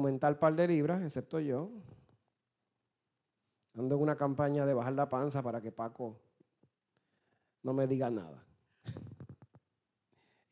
aumentar 0.00 0.38
par 0.38 0.56
de 0.56 0.66
libras, 0.66 1.02
excepto 1.02 1.38
yo. 1.40 1.70
Ando 3.76 3.94
en 3.94 4.00
una 4.00 4.16
campaña 4.16 4.64
de 4.64 4.74
bajar 4.74 4.94
la 4.94 5.08
panza 5.08 5.42
para 5.42 5.60
que 5.60 5.70
Paco 5.70 6.18
no 7.62 7.72
me 7.72 7.86
diga 7.86 8.10
nada. 8.10 8.44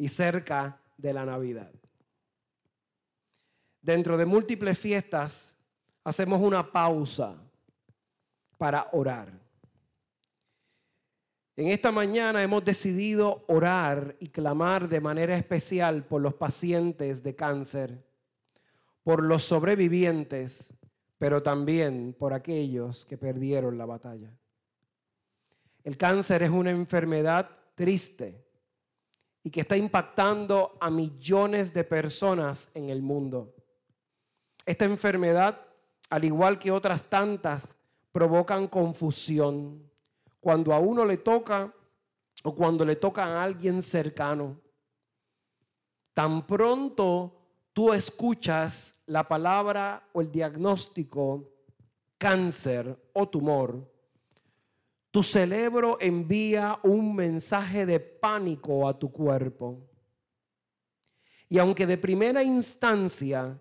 y 0.01 0.07
cerca 0.07 0.81
de 0.97 1.13
la 1.13 1.25
Navidad. 1.25 1.73
Dentro 3.83 4.17
de 4.17 4.27
múltiples 4.27 4.79
fiestas 4.79 5.59
hacemos 6.05 6.41
una 6.41 6.71
pausa 6.71 7.35
para 8.57 8.87
orar. 8.93 9.33
En 11.57 11.67
esta 11.67 11.91
mañana 11.91 12.45
hemos 12.45 12.65
decidido 12.65 13.45
orar 13.49 14.15
y 14.21 14.29
clamar 14.29 14.89
de 14.89 15.01
manera 15.01 15.37
especial 15.37 16.05
por 16.05 16.23
los 16.23 16.35
pacientes 16.35 17.25
de 17.25 17.35
cáncer, 17.35 18.08
por 19.09 19.23
los 19.23 19.43
sobrevivientes, 19.43 20.75
pero 21.17 21.43
también 21.43 22.15
por 22.19 22.35
aquellos 22.35 23.07
que 23.07 23.17
perdieron 23.17 23.79
la 23.79 23.87
batalla. 23.87 24.31
El 25.83 25.97
cáncer 25.97 26.43
es 26.43 26.51
una 26.51 26.73
enfermedad 26.73 27.49
triste 27.75 28.45
y 29.43 29.49
que 29.49 29.63
está 29.63 29.79
impactando 29.79 30.77
a 30.79 30.91
millones 30.91 31.73
de 31.73 31.85
personas 31.85 32.71
en 32.75 32.91
el 32.91 33.01
mundo. 33.01 33.55
Esta 34.67 34.85
enfermedad, 34.85 35.59
al 36.11 36.25
igual 36.27 36.59
que 36.59 36.71
otras 36.71 37.05
tantas, 37.05 37.75
provocan 38.13 38.69
confusión 38.69 39.91
cuando 40.39 40.75
a 40.75 40.81
uno 40.81 41.07
le 41.07 41.17
toca 41.17 41.73
o 42.43 42.55
cuando 42.55 42.85
le 42.85 42.97
toca 42.97 43.25
a 43.25 43.43
alguien 43.43 43.83
cercano. 43.83 44.61
Tan 46.13 46.47
pronto 46.47 47.38
tú 47.79 47.93
escuchas 47.93 49.05
la 49.07 49.29
palabra 49.29 50.09
o 50.13 50.21
el 50.21 50.33
diagnóstico 50.33 51.49
cáncer 52.19 52.99
o 53.13 53.29
tumor, 53.29 53.89
tu 55.13 55.23
cerebro 55.23 55.97
envía 56.01 56.81
un 56.83 57.15
mensaje 57.15 57.87
de 57.87 58.01
pánico 58.01 58.89
a 58.89 58.99
tu 58.99 59.13
cuerpo. 59.13 59.79
Y 61.49 61.59
aunque 61.59 61.87
de 61.87 61.97
primera 61.97 62.43
instancia 62.43 63.57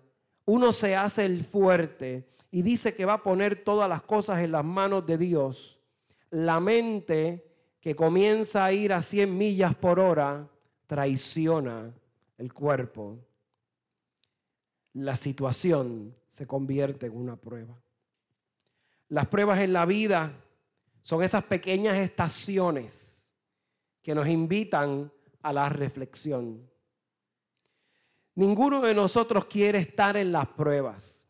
uno 0.46 0.72
se 0.72 0.96
hace 0.96 1.24
el 1.24 1.44
fuerte 1.44 2.28
y 2.50 2.62
dice 2.62 2.96
que 2.96 3.04
va 3.04 3.12
a 3.12 3.22
poner 3.22 3.62
todas 3.62 3.88
las 3.88 4.02
cosas 4.02 4.40
en 4.40 4.50
las 4.50 4.64
manos 4.64 5.06
de 5.06 5.16
Dios, 5.16 5.78
la 6.30 6.58
mente 6.58 7.54
que 7.80 7.94
comienza 7.94 8.64
a 8.64 8.72
ir 8.72 8.92
a 8.92 9.00
100 9.00 9.38
millas 9.38 9.76
por 9.76 10.00
hora 10.00 10.50
traiciona 10.88 11.94
el 12.36 12.52
cuerpo. 12.52 13.27
La 14.98 15.14
situación 15.14 16.16
se 16.26 16.48
convierte 16.48 17.06
en 17.06 17.16
una 17.16 17.36
prueba. 17.36 17.80
Las 19.08 19.26
pruebas 19.26 19.60
en 19.60 19.72
la 19.72 19.86
vida 19.86 20.32
son 21.02 21.22
esas 21.22 21.44
pequeñas 21.44 21.96
estaciones 21.98 23.32
que 24.02 24.12
nos 24.12 24.26
invitan 24.26 25.12
a 25.40 25.52
la 25.52 25.68
reflexión. 25.68 26.68
Ninguno 28.34 28.80
de 28.80 28.92
nosotros 28.92 29.44
quiere 29.44 29.78
estar 29.78 30.16
en 30.16 30.32
las 30.32 30.48
pruebas. 30.48 31.28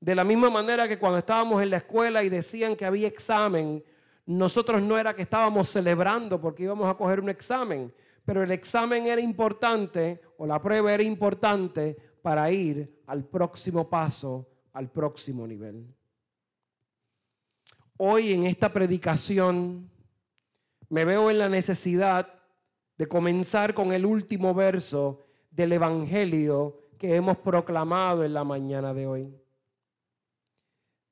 De 0.00 0.16
la 0.16 0.24
misma 0.24 0.50
manera 0.50 0.88
que 0.88 0.98
cuando 0.98 1.18
estábamos 1.18 1.62
en 1.62 1.70
la 1.70 1.76
escuela 1.76 2.24
y 2.24 2.28
decían 2.28 2.74
que 2.74 2.84
había 2.84 3.06
examen, 3.06 3.84
nosotros 4.26 4.82
no 4.82 4.98
era 4.98 5.14
que 5.14 5.22
estábamos 5.22 5.68
celebrando 5.68 6.40
porque 6.40 6.64
íbamos 6.64 6.90
a 6.90 6.96
coger 6.96 7.20
un 7.20 7.28
examen, 7.28 7.94
pero 8.24 8.42
el 8.42 8.50
examen 8.50 9.06
era 9.06 9.20
importante 9.20 10.20
o 10.36 10.46
la 10.46 10.60
prueba 10.60 10.92
era 10.92 11.04
importante 11.04 12.11
para 12.22 12.50
ir 12.50 13.02
al 13.06 13.24
próximo 13.24 13.90
paso, 13.90 14.48
al 14.72 14.90
próximo 14.90 15.46
nivel 15.46 15.86
hoy 18.04 18.32
en 18.32 18.46
esta 18.46 18.72
predicación 18.72 19.88
me 20.88 21.04
veo 21.04 21.30
en 21.30 21.38
la 21.38 21.48
necesidad 21.48 22.34
de 22.98 23.06
comenzar 23.06 23.74
con 23.74 23.92
el 23.92 24.04
último 24.04 24.54
verso 24.54 25.24
del 25.52 25.72
Evangelio 25.72 26.88
que 26.98 27.14
hemos 27.14 27.38
proclamado 27.38 28.24
en 28.24 28.34
la 28.34 28.42
mañana 28.42 28.92
de 28.92 29.06
hoy. 29.06 29.34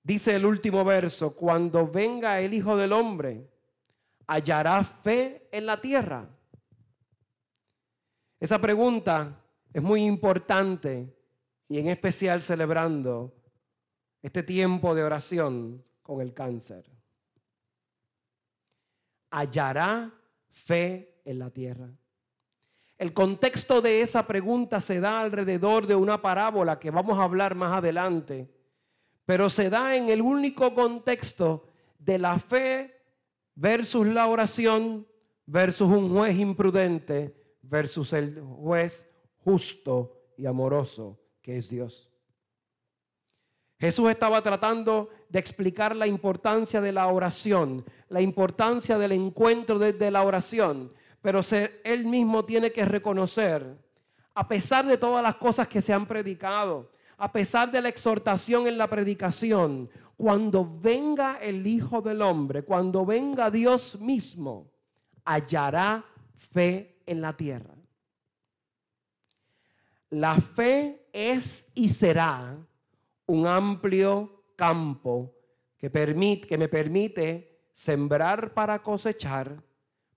Dice 0.03 0.35
el 0.35 0.45
último 0.45 0.85
verso, 0.85 1.37
cuando 1.37 1.87
venga 1.87 2.41
el 2.41 2.55
Hijo 2.55 2.77
del 2.77 2.93
Hombre, 2.93 3.49
¿hallará 4.27 4.83
fe 4.83 5.49
en 5.53 5.67
la 5.67 5.81
tierra? 5.81 6.29
Esa 8.41 8.59
pregunta 8.59 9.40
es 9.73 9.83
muy 9.83 10.05
importante 10.05 11.15
y 11.69 11.79
en 11.79 11.89
especial 11.89 12.43
celebrando 12.43 13.35
este 14.23 14.43
tiempo 14.43 14.95
de 14.95 15.05
oración 15.05 15.85
con 16.03 16.21
el 16.21 16.35
cáncer. 16.35 16.85
Hallará 19.31 20.13
fe 20.51 21.21
en 21.25 21.39
la 21.39 21.51
tierra. 21.51 21.89
El 22.99 23.15
contexto 23.15 23.81
de 23.81 24.03
esa 24.03 24.27
pregunta 24.27 24.81
se 24.81 25.01
da 25.01 25.21
alrededor 25.21 25.87
de 25.87 25.95
una 25.95 26.21
parábola 26.21 26.79
que 26.79 26.91
vamos 26.91 27.19
a 27.19 27.23
hablar 27.23 27.55
más 27.55 27.73
adelante, 27.73 28.51
pero 29.25 29.49
se 29.49 29.71
da 29.71 29.97
en 29.97 30.09
el 30.11 30.21
único 30.21 30.75
contexto 30.75 31.69
de 31.99 32.19
la 32.19 32.39
fe 32.39 33.01
versus 33.55 34.07
la 34.07 34.27
oración 34.27 35.07
versus 35.47 35.89
un 35.89 36.13
juez 36.13 36.37
imprudente 36.37 37.57
versus 37.63 38.13
el 38.13 38.41
juez 38.41 39.10
justo 39.45 40.33
y 40.37 40.47
amoroso 40.47 41.19
que 41.43 41.57
es 41.59 41.69
Dios. 41.69 42.11
Jesús 43.79 44.11
estaba 44.11 44.43
tratando 44.43 45.09
de 45.31 45.39
explicar 45.39 45.97
la 45.97 46.07
importancia 46.07 46.83
de 46.83 46.93
la 46.93 47.07
oración, 47.07 47.85
la 48.11 48.21
importancia 48.21 48.99
del 48.99 49.13
encuentro 49.13 49.79
desde 49.79 50.11
la 50.11 50.23
oración, 50.23 50.93
pero 51.23 51.41
él 51.85 52.07
mismo 52.07 52.45
tiene 52.45 52.73
que 52.73 52.85
reconocer, 52.85 53.79
a 54.35 54.47
pesar 54.47 54.87
de 54.87 54.99
todas 54.99 55.23
las 55.23 55.37
cosas 55.37 55.67
que 55.67 55.81
se 55.81 55.95
han 55.95 56.07
predicado, 56.07 56.91
a 57.17 57.33
pesar 57.33 57.71
de 57.71 57.81
la 57.81 57.89
exhortación 57.89 58.67
en 58.67 58.77
la 58.77 58.89
predicación, 58.89 59.89
cuando 60.17 60.79
venga 60.79 61.39
el 61.41 61.67
Hijo 61.67 62.03
del 62.03 62.21
Hombre, 62.21 62.63
cuando 62.63 63.07
venga 63.07 63.51
Dios 63.51 63.99
mismo, 63.99 64.71
hallará 65.25 66.05
fe 66.37 66.99
en 67.07 67.23
la 67.23 67.35
tierra. 67.35 67.80
La 70.11 70.35
fe 70.35 71.09
es 71.13 71.71
y 71.75 71.89
será 71.89 72.59
un 73.27 73.47
amplio 73.47 74.45
campo 74.57 75.35
que, 75.79 75.91
que 75.91 76.59
me 76.59 76.69
permite 76.69 77.69
sembrar 77.73 78.53
para 78.53 78.83
cosechar, 78.83 79.63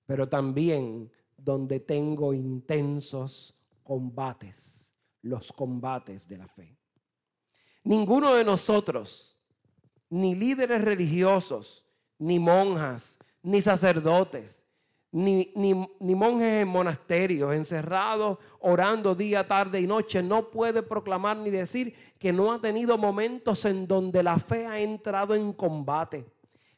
pero 0.05 0.27
también 0.27 1.11
donde 1.37 1.79
tengo 1.79 2.33
intensos 2.33 3.63
combates, 3.83 4.95
los 5.21 5.53
combates 5.53 6.27
de 6.27 6.37
la 6.37 6.47
fe. 6.47 6.75
Ninguno 7.83 8.33
de 8.33 8.43
nosotros, 8.43 9.37
ni 10.09 10.35
líderes 10.35 10.81
religiosos, 10.81 11.85
ni 12.17 12.39
monjas, 12.39 13.19
ni 13.41 13.61
sacerdotes, 13.61 14.62
ni, 15.13 15.51
ni, 15.55 16.15
monjes 16.15 16.63
en 16.63 16.67
monasterios, 16.67 17.53
encerrados, 17.53 18.39
orando 18.61 19.13
día, 19.13 19.47
tarde 19.47 19.79
y 19.79 19.85
noche, 19.85 20.23
no 20.23 20.49
puede 20.49 20.81
proclamar 20.81 21.37
ni 21.37 21.51
decir 21.51 21.93
que 22.17 22.33
no 22.33 22.51
ha 22.51 22.59
tenido 22.59 22.97
momentos 22.97 23.63
en 23.65 23.87
donde 23.87 24.23
la 24.23 24.39
fe 24.39 24.65
ha 24.65 24.79
entrado 24.79 25.35
en 25.35 25.53
combate. 25.53 26.25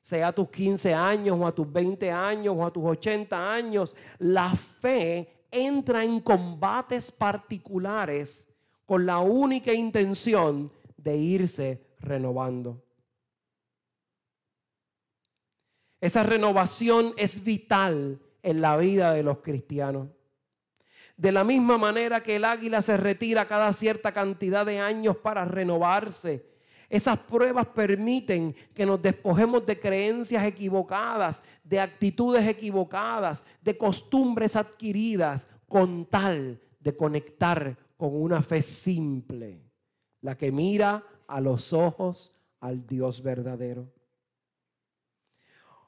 Sea 0.01 0.27
a 0.27 0.31
tus 0.33 0.49
15 0.49 0.93
años 0.93 1.37
o 1.39 1.47
a 1.47 1.55
tus 1.55 1.71
20 1.71 2.11
años 2.11 2.53
o 2.57 2.65
a 2.65 2.73
tus 2.73 2.83
80 2.83 3.53
años, 3.53 3.95
la 4.19 4.49
fe 4.49 5.45
entra 5.49 6.03
en 6.03 6.19
combates 6.19 7.13
particulares 7.13 8.49
con 8.85 9.05
la 9.05 9.19
única 9.19 9.73
intención 9.73 10.69
de 10.97 11.15
irse 11.15 11.87
renovando. 12.01 12.83
Esa 16.01 16.21
renovación 16.23 17.13
es 17.15 17.41
vital 17.41 18.19
en 18.45 18.61
la 18.61 18.77
vida 18.77 19.11
de 19.11 19.23
los 19.23 19.39
cristianos. 19.39 20.07
De 21.17 21.31
la 21.31 21.43
misma 21.43 21.79
manera 21.79 22.21
que 22.21 22.35
el 22.35 22.45
águila 22.45 22.83
se 22.83 22.95
retira 22.95 23.47
cada 23.47 23.73
cierta 23.73 24.11
cantidad 24.11 24.65
de 24.65 24.79
años 24.79 25.17
para 25.17 25.45
renovarse, 25.45 26.45
esas 26.87 27.17
pruebas 27.17 27.65
permiten 27.65 28.55
que 28.75 28.85
nos 28.85 29.01
despojemos 29.01 29.65
de 29.65 29.79
creencias 29.79 30.45
equivocadas, 30.45 31.41
de 31.63 31.79
actitudes 31.79 32.47
equivocadas, 32.47 33.43
de 33.61 33.75
costumbres 33.75 34.55
adquiridas, 34.55 35.47
con 35.67 36.05
tal 36.05 36.61
de 36.79 36.95
conectar 36.95 37.75
con 37.97 38.15
una 38.15 38.43
fe 38.43 38.61
simple, 38.61 39.59
la 40.21 40.37
que 40.37 40.51
mira 40.51 41.03
a 41.27 41.41
los 41.41 41.73
ojos 41.73 42.39
al 42.59 42.85
Dios 42.85 43.23
verdadero. 43.23 43.91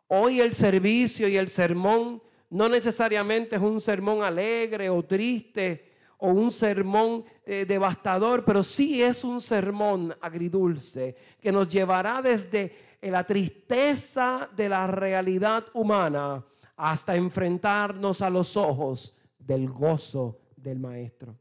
Hoy 0.07 0.42
el 0.42 0.54
servicio 0.56 1.27
y 1.27 1.38
el 1.38 1.50
sermón 1.50 2.24
no 2.50 2.70
necesariamente 2.70 3.56
es 3.56 3.62
un 3.62 3.82
sermón 3.82 4.24
alegre 4.24 4.90
o 4.90 5.04
triste 5.04 5.94
o 6.18 6.30
un 6.30 6.50
sermón 6.50 7.26
eh, 7.46 7.66
devastador, 7.66 8.44
pero 8.44 8.64
sí 8.64 9.04
es 9.04 9.24
un 9.24 9.42
sermón 9.42 10.16
agridulce 10.22 11.16
que 11.40 11.52
nos 11.52 11.68
llevará 11.70 12.22
desde 12.22 12.98
la 13.02 13.24
tristeza 13.24 14.50
de 14.56 14.70
la 14.70 14.88
realidad 14.88 15.66
humana 15.74 16.44
hasta 16.76 17.16
enfrentarnos 17.16 18.22
a 18.22 18.30
los 18.30 18.58
ojos 18.58 19.18
del 19.38 19.70
gozo 19.70 20.40
del 20.56 20.80
Maestro. 20.80 21.36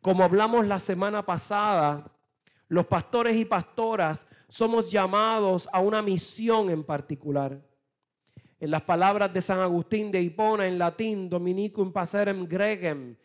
Como 0.00 0.24
hablamos 0.24 0.66
la 0.66 0.78
semana 0.78 1.24
pasada, 1.24 2.10
los 2.68 2.86
pastores 2.86 3.36
y 3.36 3.44
pastoras 3.44 4.26
somos 4.48 4.90
llamados 4.90 5.68
a 5.72 5.80
una 5.80 6.02
misión 6.02 6.70
en 6.70 6.84
particular. 6.84 7.60
En 8.62 8.70
las 8.70 8.82
palabras 8.82 9.32
de 9.32 9.42
San 9.42 9.58
Agustín 9.58 10.12
de 10.12 10.22
Hipona 10.22 10.68
en 10.68 10.78
latín, 10.78 11.28
Dominicum 11.28 11.92
Passerem 11.92 12.46
Gregem, 12.46 13.16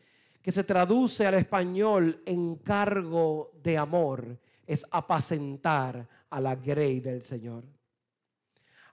que 0.41 0.51
se 0.51 0.63
traduce 0.63 1.27
al 1.27 1.35
español 1.35 2.23
encargo 2.25 3.51
de 3.61 3.77
amor, 3.77 4.39
es 4.65 4.83
apacentar 4.89 6.07
a 6.31 6.41
la 6.41 6.55
grey 6.55 7.01
del 7.01 7.21
Señor. 7.21 7.65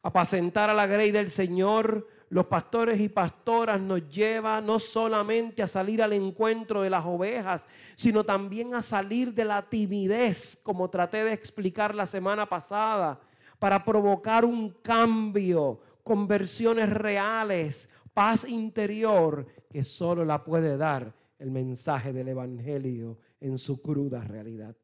Apacentar 0.02 0.68
a 0.68 0.74
la 0.74 0.86
grey 0.86 1.12
del 1.12 1.30
Señor 1.30 2.06
los 2.28 2.44
pastores 2.44 3.00
y 3.00 3.08
pastoras 3.08 3.80
nos 3.80 4.06
lleva 4.10 4.60
no 4.60 4.78
solamente 4.78 5.62
a 5.62 5.66
salir 5.66 6.02
al 6.02 6.12
encuentro 6.12 6.82
de 6.82 6.90
las 6.90 7.06
ovejas, 7.06 7.66
sino 7.94 8.22
también 8.22 8.74
a 8.74 8.82
salir 8.82 9.32
de 9.32 9.46
la 9.46 9.62
timidez, 9.62 10.60
como 10.62 10.90
traté 10.90 11.24
de 11.24 11.32
explicar 11.32 11.94
la 11.94 12.04
semana 12.04 12.44
pasada, 12.44 13.18
para 13.58 13.82
provocar 13.82 14.44
un 14.44 14.68
cambio, 14.82 15.80
conversiones 16.04 16.90
reales, 16.90 17.90
paz 18.12 18.48
interior 18.48 19.46
que 19.68 19.82
solo 19.82 20.24
la 20.24 20.44
puede 20.44 20.76
dar 20.76 21.12
el 21.38 21.50
mensaje 21.50 22.12
del 22.12 22.28
Evangelio 22.28 23.18
en 23.40 23.58
su 23.58 23.82
cruda 23.82 24.20
realidad. 24.20 24.76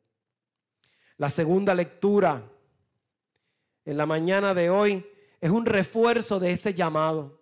La 1.19 1.31
segunda 1.31 1.75
lectura 1.75 2.43
en 3.85 3.97
la 3.97 4.07
mañana 4.07 4.55
de 4.55 4.71
hoy 4.71 5.07
es 5.41 5.51
un 5.51 5.67
refuerzo 5.67 6.41
de 6.41 6.51
ese 6.51 6.75
llamado. 6.75 7.41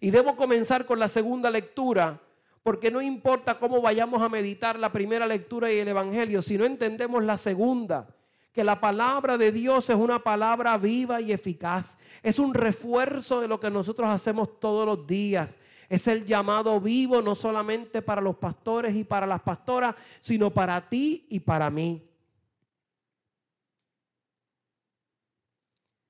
Y 0.00 0.10
debo 0.10 0.34
comenzar 0.34 0.86
con 0.86 0.98
la 0.98 1.08
segunda 1.08 1.50
lectura, 1.50 2.20
porque 2.62 2.90
no 2.90 3.00
importa 3.00 3.58
cómo 3.58 3.80
vayamos 3.80 4.20
a 4.22 4.28
meditar 4.28 4.78
la 4.78 4.90
primera 4.90 5.26
lectura 5.26 5.72
y 5.72 5.78
el 5.78 5.88
Evangelio, 5.88 6.42
si 6.42 6.58
no 6.58 6.64
entendemos 6.64 7.22
la 7.22 7.38
segunda, 7.38 8.08
que 8.52 8.62
la 8.62 8.78
palabra 8.78 9.38
de 9.38 9.50
Dios 9.50 9.88
es 9.88 9.96
una 9.96 10.18
palabra 10.18 10.76
viva 10.76 11.20
y 11.20 11.32
eficaz. 11.32 11.98
Es 12.22 12.38
un 12.38 12.52
refuerzo 12.52 13.40
de 13.40 13.48
lo 13.48 13.58
que 13.58 13.70
nosotros 13.70 14.08
hacemos 14.08 14.60
todos 14.60 14.84
los 14.86 15.06
días. 15.06 15.58
Es 15.88 16.06
el 16.06 16.26
llamado 16.26 16.78
vivo 16.80 17.22
no 17.22 17.34
solamente 17.34 18.02
para 18.02 18.20
los 18.20 18.36
pastores 18.36 18.94
y 18.94 19.04
para 19.04 19.26
las 19.26 19.40
pastoras, 19.40 19.94
sino 20.20 20.50
para 20.50 20.86
ti 20.88 21.26
y 21.30 21.40
para 21.40 21.70
mí. 21.70 22.06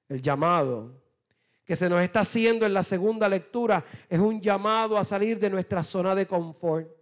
El 0.08 0.20
llamado 0.20 1.00
que 1.64 1.76
se 1.76 1.88
nos 1.88 2.02
está 2.02 2.20
haciendo 2.20 2.66
en 2.66 2.74
la 2.74 2.82
segunda 2.82 3.28
lectura 3.28 3.84
es 4.08 4.18
un 4.18 4.40
llamado 4.40 4.98
a 4.98 5.04
salir 5.04 5.38
de 5.38 5.48
nuestra 5.48 5.84
zona 5.84 6.14
de 6.14 6.26
confort. 6.26 7.01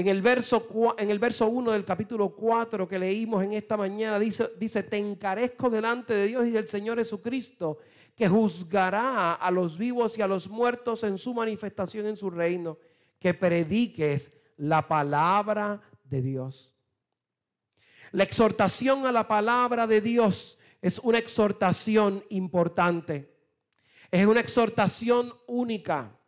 En 0.00 0.08
el 0.08 0.22
verso, 0.22 0.94
en 0.96 1.10
el 1.10 1.18
verso 1.18 1.46
1 1.48 1.72
del 1.72 1.84
capítulo 1.84 2.30
4 2.30 2.88
que 2.88 2.98
leímos 2.98 3.44
en 3.44 3.52
esta 3.52 3.76
mañana 3.76 4.18
dice, 4.18 4.48
dice, 4.58 4.82
te 4.82 4.96
encarezco 4.96 5.68
delante 5.68 6.14
de 6.14 6.26
Dios 6.26 6.46
y 6.46 6.52
del 6.52 6.66
Señor 6.66 6.96
Jesucristo, 6.96 7.76
que 8.16 8.26
juzgará 8.26 9.34
a 9.34 9.50
los 9.50 9.76
vivos 9.76 10.16
y 10.16 10.22
a 10.22 10.26
los 10.26 10.48
muertos 10.48 11.04
en 11.04 11.18
su 11.18 11.34
manifestación 11.34 12.06
en 12.06 12.16
su 12.16 12.30
reino, 12.30 12.78
que 13.18 13.34
prediques 13.34 14.38
la 14.56 14.88
palabra 14.88 15.82
de 16.02 16.22
Dios. 16.22 16.72
La 18.12 18.24
exhortación 18.24 19.04
a 19.04 19.12
la 19.12 19.28
palabra 19.28 19.86
de 19.86 20.00
Dios 20.00 20.58
es 20.80 20.98
una 21.00 21.18
exhortación 21.18 22.24
importante. 22.30 23.36
Es 24.10 24.24
una 24.24 24.40
exhortación 24.40 25.34
única. 25.46 26.18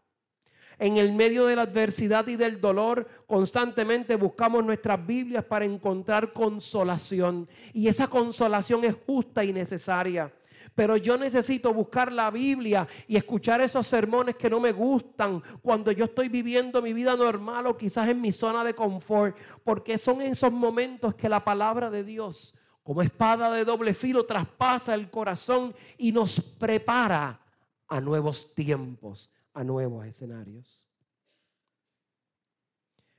En 0.82 0.96
el 0.96 1.12
medio 1.12 1.46
de 1.46 1.55
la 1.55 1.62
adversidad 1.62 2.26
y 2.26 2.34
del 2.34 2.61
dolor, 2.61 3.06
constantemente 3.29 4.17
buscamos 4.17 4.64
nuestras 4.64 5.06
Biblias 5.06 5.44
para 5.44 5.64
encontrar 5.64 6.32
consolación. 6.32 7.49
Y 7.73 7.87
esa 7.87 8.08
consolación 8.08 8.82
es 8.82 8.96
justa 9.06 9.44
y 9.44 9.52
necesaria. 9.52 10.32
Pero 10.75 10.96
yo 10.96 11.17
necesito 11.17 11.73
buscar 11.73 12.11
la 12.11 12.32
Biblia 12.32 12.88
y 13.06 13.14
escuchar 13.14 13.61
esos 13.61 13.87
sermones 13.87 14.34
que 14.34 14.50
no 14.50 14.58
me 14.58 14.73
gustan 14.73 15.40
cuando 15.62 15.93
yo 15.93 16.06
estoy 16.06 16.29
viviendo 16.29 16.82
mi 16.82 16.93
vida 16.93 17.17
normal 17.17 17.69
o 17.69 17.76
quizás 17.76 18.08
en 18.08 18.20
mi 18.20 18.32
zona 18.32 18.64
de 18.64 18.75
confort. 18.75 19.37
Porque 19.62 19.96
son 19.99 20.20
esos 20.20 20.52
momentos 20.52 21.14
que 21.14 21.29
la 21.29 21.44
palabra 21.44 21.90
de 21.90 22.02
Dios 22.02 22.56
como 22.82 23.02
espada 23.02 23.52
de 23.52 23.64
doble 23.64 23.94
filo, 23.94 24.26
traspasa 24.26 24.94
el 24.94 25.08
corazón 25.08 25.73
y 25.96 26.11
nos 26.11 26.40
prepara 26.40 27.40
a 27.87 28.00
nuevos 28.00 28.56
tiempos, 28.56 29.31
a 29.54 29.64
nuevos 29.64 30.06
escenarios. 30.06 30.84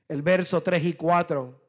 El 0.08 0.22
verso 0.22 0.62
3 0.62 0.84
y 0.84 0.92
4 0.94 1.62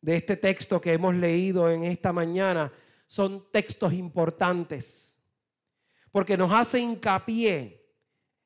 de 0.00 0.16
este 0.16 0.36
texto 0.36 0.80
que 0.80 0.92
hemos 0.92 1.14
leído 1.14 1.70
en 1.70 1.84
esta 1.84 2.12
mañana 2.12 2.72
son 3.06 3.50
textos 3.50 3.92
importantes, 3.92 5.22
porque 6.10 6.36
nos 6.36 6.52
hace 6.52 6.80
hincapié 6.80 7.86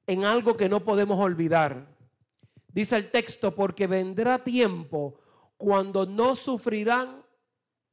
en 0.07 0.25
algo 0.25 0.57
que 0.57 0.69
no 0.69 0.85
podemos 0.85 1.19
olvidar. 1.19 1.97
Dice 2.69 2.97
el 2.97 3.11
texto, 3.11 3.55
porque 3.55 3.87
vendrá 3.87 4.43
tiempo 4.45 5.21
cuando 5.57 6.07
no 6.07 6.37
sufrirán 6.37 7.25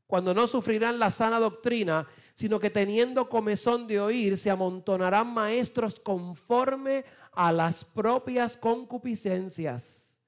cuando 0.08 0.34
no 0.34 0.48
sufrirán 0.48 1.00
la 1.00 1.10
sana 1.10 1.40
doctrina, 1.40 2.08
sino 2.36 2.60
que 2.60 2.70
teniendo 2.70 3.30
comezón 3.30 3.88
de 3.88 4.00
oír, 4.00 4.38
se 4.38 4.52
amontonarán 4.52 5.34
maestros 5.34 6.00
conforme 6.00 7.06
a 7.32 7.52
las 7.52 7.84
propias 7.86 8.58
concupiscencias 8.58 10.20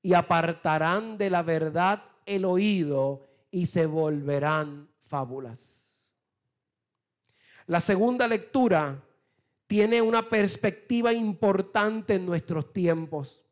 y 0.00 0.14
apartarán 0.14 1.18
de 1.18 1.28
la 1.28 1.42
verdad 1.42 2.04
el 2.24 2.44
oído 2.44 3.26
y 3.50 3.66
se 3.66 3.86
volverán 3.86 4.88
fábulas. 5.02 6.14
La 7.66 7.80
segunda 7.80 8.28
lectura 8.28 9.02
tiene 9.66 10.00
una 10.00 10.28
perspectiva 10.28 11.12
importante 11.12 12.14
en 12.14 12.26
nuestros 12.26 12.72
tiempos. 12.72 13.42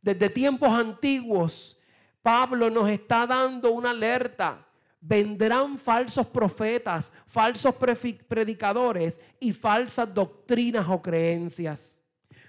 Desde 0.00 0.30
tiempos 0.30 0.70
antiguos, 0.70 1.78
Pablo 2.22 2.70
nos 2.70 2.88
está 2.88 3.26
dando 3.26 3.72
una 3.72 3.90
alerta. 3.90 4.66
Vendrán 5.00 5.78
falsos 5.78 6.26
profetas, 6.26 7.12
falsos 7.26 7.74
predicadores 7.74 9.20
y 9.38 9.52
falsas 9.52 10.12
doctrinas 10.12 10.86
o 10.88 11.00
creencias. 11.00 11.98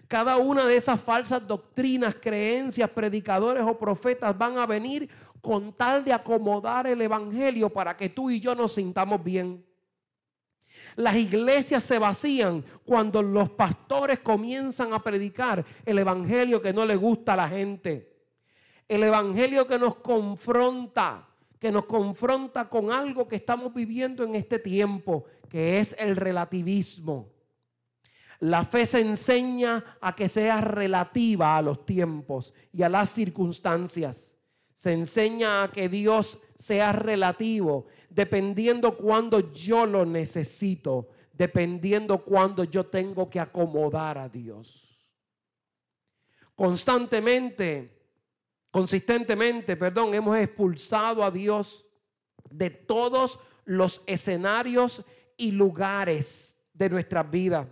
Cada 0.08 0.36
una 0.38 0.66
de 0.66 0.76
esas 0.76 1.00
falsas 1.00 1.48
doctrinas, 1.48 2.16
creencias, 2.16 2.90
predicadores 2.90 3.64
o 3.66 3.78
profetas 3.78 4.38
van 4.38 4.58
a 4.58 4.66
venir 4.66 5.10
con 5.42 5.72
tal 5.72 6.04
de 6.04 6.12
acomodar 6.12 6.86
el 6.88 7.02
Evangelio 7.02 7.70
para 7.70 7.96
que 7.96 8.10
tú 8.10 8.30
y 8.30 8.42
yo 8.42 8.54
nos 8.54 8.74
sintamos 8.74 9.24
bien. 9.24 9.66
Las 10.98 11.16
iglesias 11.16 11.84
se 11.84 12.00
vacían 12.00 12.64
cuando 12.86 13.22
los 13.22 13.50
pastores 13.52 14.20
comienzan 14.20 14.94
a 14.94 15.02
predicar 15.02 15.66
el 15.86 15.98
Evangelio 16.00 16.62
que 16.62 16.74
no 16.74 16.86
le 16.86 16.98
gusta 16.98 17.34
a 17.34 17.38
la 17.38 17.48
gente 17.48 18.12
el 18.92 19.04
Evangelio 19.04 19.66
que 19.66 19.80
nos 19.80 19.96
confronta, 19.96 21.26
que 21.62 21.72
nos 21.72 21.86
confronta 21.86 22.68
con 22.68 22.92
algo 22.92 23.28
que 23.28 23.36
estamos 23.36 23.72
viviendo 23.72 24.24
en 24.24 24.34
este 24.34 24.58
tiempo, 24.58 25.26
que 25.48 25.78
es 25.78 25.96
el 26.00 26.16
relativismo. 26.16 27.30
La 28.40 28.66
fe 28.66 28.84
se 28.88 29.02
enseña 29.02 29.98
a 30.02 30.16
que 30.16 30.28
sea 30.28 30.60
relativa 30.60 31.56
a 31.56 31.62
los 31.62 31.86
tiempos 31.86 32.52
y 32.74 32.82
a 32.82 32.90
las 32.90 33.12
circunstancias. 33.12 34.40
Se 34.74 34.92
enseña 34.92 35.62
a 35.62 35.72
que 35.72 35.88
Dios 35.88 36.40
sea 36.56 36.94
relativo, 36.94 37.86
dependiendo 38.10 38.98
cuando 38.98 39.54
yo 39.54 39.86
lo 39.86 40.04
necesito, 40.04 41.10
dependiendo 41.32 42.26
cuando 42.26 42.64
yo 42.64 42.88
tengo 42.88 43.30
que 43.30 43.40
acomodar 43.40 44.18
a 44.18 44.28
Dios. 44.28 45.14
Constantemente 46.56 48.01
consistentemente, 48.72 49.76
perdón, 49.76 50.14
hemos 50.14 50.38
expulsado 50.38 51.24
a 51.24 51.30
Dios 51.30 51.86
de 52.50 52.70
todos 52.70 53.40
los 53.66 54.02
escenarios 54.08 55.04
y 55.38 55.52
lugares 55.52 56.58
de 56.74 56.90
nuestra 56.90 57.24
vida. 57.24 57.68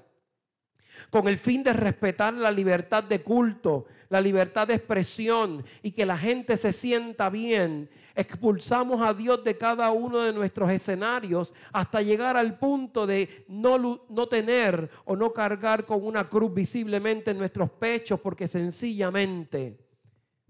con 1.09 1.29
el 1.29 1.37
fin 1.37 1.63
de 1.63 1.71
respetar 1.71 2.33
la 2.33 2.51
libertad 2.51 3.01
de 3.05 3.21
culto, 3.21 3.85
la 4.09 4.19
libertad 4.19 4.67
de 4.67 4.73
expresión 4.73 5.63
y 5.81 5.91
que 5.91 6.05
la 6.05 6.17
gente 6.17 6.57
se 6.57 6.73
sienta 6.73 7.29
bien, 7.29 7.89
expulsamos 8.15 9.01
a 9.01 9.13
Dios 9.13 9.41
de 9.45 9.57
cada 9.57 9.91
uno 9.91 10.19
de 10.19 10.33
nuestros 10.33 10.69
escenarios 10.69 11.53
hasta 11.71 12.01
llegar 12.01 12.35
al 12.35 12.59
punto 12.59 13.07
de 13.07 13.45
no, 13.47 14.05
no 14.09 14.27
tener 14.27 14.89
o 15.05 15.15
no 15.15 15.31
cargar 15.31 15.85
con 15.85 16.05
una 16.05 16.27
cruz 16.27 16.53
visiblemente 16.53 17.31
en 17.31 17.37
nuestros 17.37 17.69
pechos 17.69 18.19
porque 18.19 18.49
sencillamente 18.49 19.88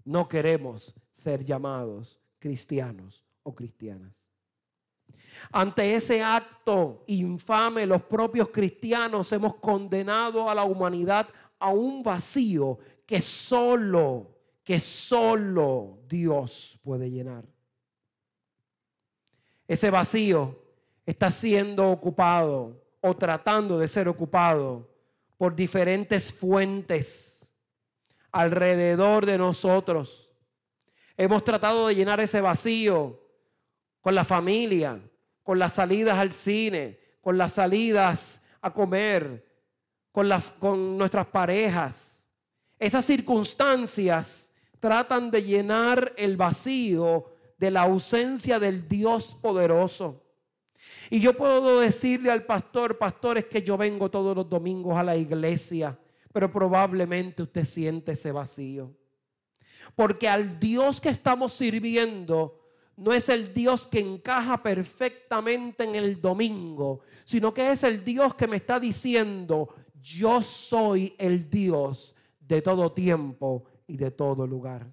no 0.04 0.28
queremos 0.28 0.94
ser 1.10 1.44
llamados 1.44 2.18
cristianos 2.38 3.24
o 3.42 3.54
cristianas. 3.54 4.28
Ante 5.52 5.94
ese 5.94 6.22
acto 6.22 7.04
infame, 7.06 7.86
los 7.86 8.02
propios 8.02 8.48
cristianos 8.48 9.32
hemos 9.32 9.56
condenado 9.56 10.48
a 10.48 10.54
la 10.54 10.64
humanidad 10.64 11.28
a 11.58 11.70
un 11.70 12.02
vacío 12.02 12.78
que 13.06 13.20
solo, 13.20 14.38
que 14.62 14.78
solo 14.80 16.00
Dios 16.08 16.78
puede 16.82 17.10
llenar. 17.10 17.44
Ese 19.66 19.90
vacío 19.90 20.58
está 21.06 21.30
siendo 21.30 21.90
ocupado 21.90 22.82
o 23.00 23.16
tratando 23.16 23.78
de 23.78 23.88
ser 23.88 24.08
ocupado 24.08 24.88
por 25.38 25.54
diferentes 25.54 26.32
fuentes 26.32 27.39
alrededor 28.32 29.26
de 29.26 29.38
nosotros. 29.38 30.30
Hemos 31.16 31.44
tratado 31.44 31.88
de 31.88 31.94
llenar 31.94 32.20
ese 32.20 32.40
vacío 32.40 33.20
con 34.00 34.14
la 34.14 34.24
familia, 34.24 35.00
con 35.42 35.58
las 35.58 35.74
salidas 35.74 36.18
al 36.18 36.32
cine, 36.32 36.98
con 37.20 37.36
las 37.36 37.52
salidas 37.52 38.42
a 38.60 38.72
comer, 38.72 39.44
con, 40.12 40.28
con 40.58 40.98
nuestras 40.98 41.26
parejas. 41.26 42.28
Esas 42.78 43.04
circunstancias 43.04 44.52
tratan 44.78 45.30
de 45.30 45.42
llenar 45.42 46.12
el 46.16 46.36
vacío 46.36 47.26
de 47.58 47.70
la 47.70 47.82
ausencia 47.82 48.58
del 48.58 48.88
Dios 48.88 49.36
poderoso. 49.40 50.24
Y 51.10 51.20
yo 51.20 51.36
puedo 51.36 51.80
decirle 51.80 52.30
al 52.30 52.44
pastor, 52.44 52.96
pastor, 52.96 53.36
es 53.36 53.44
que 53.44 53.62
yo 53.62 53.76
vengo 53.76 54.10
todos 54.10 54.34
los 54.34 54.48
domingos 54.48 54.96
a 54.96 55.02
la 55.02 55.16
iglesia, 55.16 55.98
pero 56.32 56.50
probablemente 56.50 57.42
usted 57.42 57.64
siente 57.64 58.12
ese 58.12 58.32
vacío. 58.32 58.94
Porque 59.94 60.28
al 60.28 60.58
Dios 60.60 61.00
que 61.00 61.08
estamos 61.08 61.52
sirviendo 61.52 62.60
no 62.96 63.12
es 63.12 63.28
el 63.28 63.54
Dios 63.54 63.86
que 63.86 63.98
encaja 63.98 64.62
perfectamente 64.62 65.84
en 65.84 65.94
el 65.94 66.20
domingo, 66.20 67.00
sino 67.24 67.54
que 67.54 67.70
es 67.72 67.82
el 67.82 68.04
Dios 68.04 68.34
que 68.34 68.46
me 68.46 68.56
está 68.56 68.78
diciendo, 68.78 69.74
yo 69.94 70.42
soy 70.42 71.14
el 71.18 71.48
Dios 71.48 72.14
de 72.38 72.60
todo 72.60 72.92
tiempo 72.92 73.64
y 73.86 73.96
de 73.96 74.10
todo 74.10 74.46
lugar. 74.46 74.92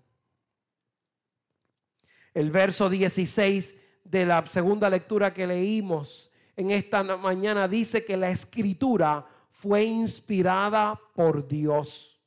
El 2.34 2.50
verso 2.50 2.90
16 2.90 3.82
de 4.06 4.26
la 4.26 4.46
segunda 4.46 4.90
lectura 4.90 5.34
que 5.34 5.46
leímos 5.46 6.32
en 6.56 6.72
esta 6.72 7.04
mañana 7.04 7.68
dice 7.68 8.06
que 8.06 8.16
la 8.16 8.30
escritura 8.30 9.28
fue 9.58 9.86
inspirada 9.86 11.02
por 11.16 11.48
Dios. 11.48 12.22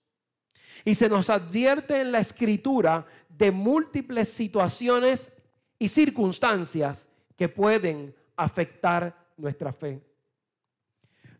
Y 0.85 0.97
se 0.97 1.09
nos 1.09 1.31
advierte 1.31 2.01
en 2.01 2.11
la 2.11 2.19
escritura 2.19 3.07
de 3.29 3.53
múltiples 3.53 4.29
situaciones 4.29 5.31
y 5.79 5.87
circunstancias 5.87 7.09
que 7.37 7.49
pueden 7.49 8.15
afectar 8.35 9.33
nuestra 9.37 9.73
fe. 9.73 10.03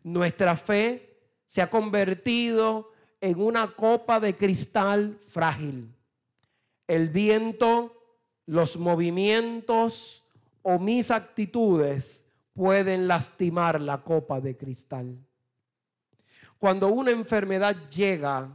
Nuestra 0.01 0.55
fe 0.55 1.19
se 1.45 1.61
ha 1.61 1.69
convertido 1.69 2.91
en 3.19 3.41
una 3.41 3.75
copa 3.75 4.21
de 4.21 4.33
cristal 4.35 5.19
frágil. 5.27 5.93
El 6.87 7.09
viento, 7.09 8.23
los 8.45 8.77
movimientos 8.77 10.23
o 10.61 10.79
mis 10.79 11.11
actitudes 11.11 12.25
pueden 12.53 13.09
lastimar 13.09 13.81
la 13.81 14.01
copa 14.01 14.39
de 14.39 14.55
cristal. 14.55 15.17
Cuando 16.61 16.89
una 16.89 17.09
enfermedad 17.09 17.89
llega, 17.89 18.47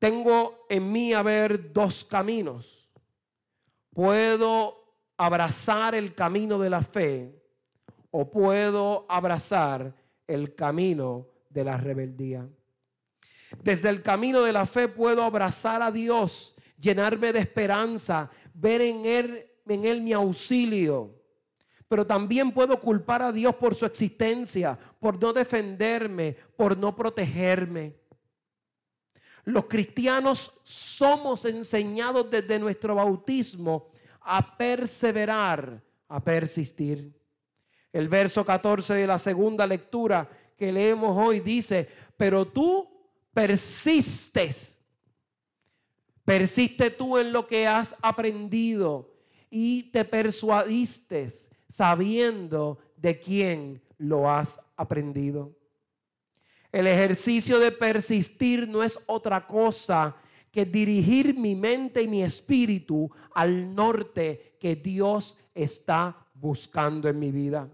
tengo 0.00 0.66
en 0.68 0.90
mí 0.90 1.12
a 1.12 1.22
ver 1.22 1.72
dos 1.72 2.02
caminos 2.02 2.86
Puedo 3.94 4.74
abrazar 5.16 5.94
el 5.94 6.12
camino 6.12 6.58
de 6.58 6.68
la 6.68 6.82
fe 6.82 7.40
o 8.10 8.30
puedo 8.30 9.06
abrazar 9.08 9.94
el 10.26 10.54
camino 10.56 11.28
de 11.48 11.64
la 11.64 11.78
rebeldía. 11.78 12.46
Desde 13.62 13.88
el 13.88 14.02
camino 14.02 14.42
de 14.42 14.52
la 14.52 14.66
fe 14.66 14.88
puedo 14.88 15.22
abrazar 15.22 15.80
a 15.80 15.90
Dios, 15.90 16.56
llenarme 16.78 17.32
de 17.32 17.38
esperanza, 17.38 18.28
ver 18.52 18.82
en 18.82 19.06
Él, 19.06 19.50
en 19.66 19.84
él 19.86 20.02
mi 20.02 20.12
auxilio. 20.12 21.15
Pero 21.88 22.06
también 22.06 22.52
puedo 22.52 22.78
culpar 22.80 23.22
a 23.22 23.32
Dios 23.32 23.54
por 23.54 23.74
su 23.74 23.86
existencia, 23.86 24.78
por 24.98 25.20
no 25.20 25.32
defenderme, 25.32 26.36
por 26.56 26.76
no 26.76 26.96
protegerme. 26.96 27.94
Los 29.44 29.66
cristianos 29.66 30.60
somos 30.64 31.44
enseñados 31.44 32.28
desde 32.28 32.58
nuestro 32.58 32.96
bautismo 32.96 33.90
a 34.20 34.56
perseverar, 34.56 35.80
a 36.08 36.22
persistir. 36.22 37.14
El 37.92 38.08
verso 38.08 38.44
14 38.44 38.94
de 38.94 39.06
la 39.06 39.20
segunda 39.20 39.66
lectura 39.66 40.28
que 40.56 40.72
leemos 40.72 41.16
hoy 41.16 41.38
dice, 41.38 41.88
pero 42.16 42.46
tú 42.46 42.88
persistes. 43.32 44.80
Persiste 46.24 46.90
tú 46.90 47.16
en 47.16 47.32
lo 47.32 47.46
que 47.46 47.68
has 47.68 47.94
aprendido 48.02 49.14
y 49.48 49.84
te 49.92 50.04
persuadiste 50.04 51.28
sabiendo 51.68 52.78
de 52.96 53.18
quién 53.18 53.82
lo 53.98 54.30
has 54.30 54.60
aprendido. 54.76 55.54
El 56.72 56.86
ejercicio 56.86 57.58
de 57.58 57.72
persistir 57.72 58.68
no 58.68 58.82
es 58.82 59.00
otra 59.06 59.46
cosa 59.46 60.16
que 60.50 60.64
dirigir 60.64 61.34
mi 61.38 61.54
mente 61.54 62.02
y 62.02 62.08
mi 62.08 62.22
espíritu 62.22 63.10
al 63.34 63.74
norte 63.74 64.56
que 64.60 64.76
Dios 64.76 65.38
está 65.54 66.26
buscando 66.34 67.08
en 67.08 67.18
mi 67.18 67.30
vida. 67.30 67.68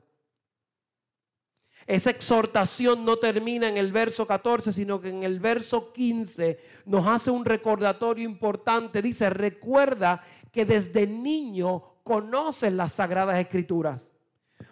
Esa 1.87 2.11
exhortación 2.11 3.05
no 3.05 3.17
termina 3.17 3.69
en 3.69 3.77
el 3.77 3.91
verso 3.91 4.27
14, 4.27 4.73
sino 4.73 5.01
que 5.01 5.09
en 5.09 5.25
el 5.25 5.41
verso 5.41 5.93
15 5.93 6.59
nos 6.87 7.07
hace 7.07 7.31
un 7.31 7.45
recordatorio 7.45 8.25
importante. 8.25 9.03
Dice, 9.03 9.31
recuerda 9.31 10.25
que 10.53 10.65
desde 10.65 11.07
niño 11.07 11.92
conoces 12.03 12.73
las 12.73 12.93
sagradas 12.93 13.39
escrituras. 13.39 14.13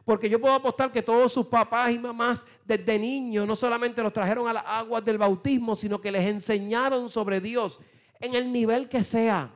Porque 0.05 0.29
yo 0.29 0.41
puedo 0.41 0.55
apostar 0.55 0.91
que 0.91 1.03
todos 1.03 1.33
sus 1.33 1.47
papás 1.47 1.93
y 1.93 1.99
mamás 1.99 2.47
desde 2.65 2.99
niños 2.99 3.47
no 3.47 3.57
solamente 3.57 4.03
los 4.03 4.13
trajeron 4.13 4.49
a 4.49 4.53
las 4.53 4.65
aguas 4.67 5.05
del 5.05 5.19
bautismo, 5.19 5.77
sino 5.77 6.01
que 6.01 6.11
les 6.11 6.27
enseñaron 6.27 7.09
sobre 7.09 7.41
Dios 7.41 7.81
en 8.19 8.35
el 8.35 8.53
nivel 8.53 8.89
que 8.89 9.03
sea. 9.03 9.55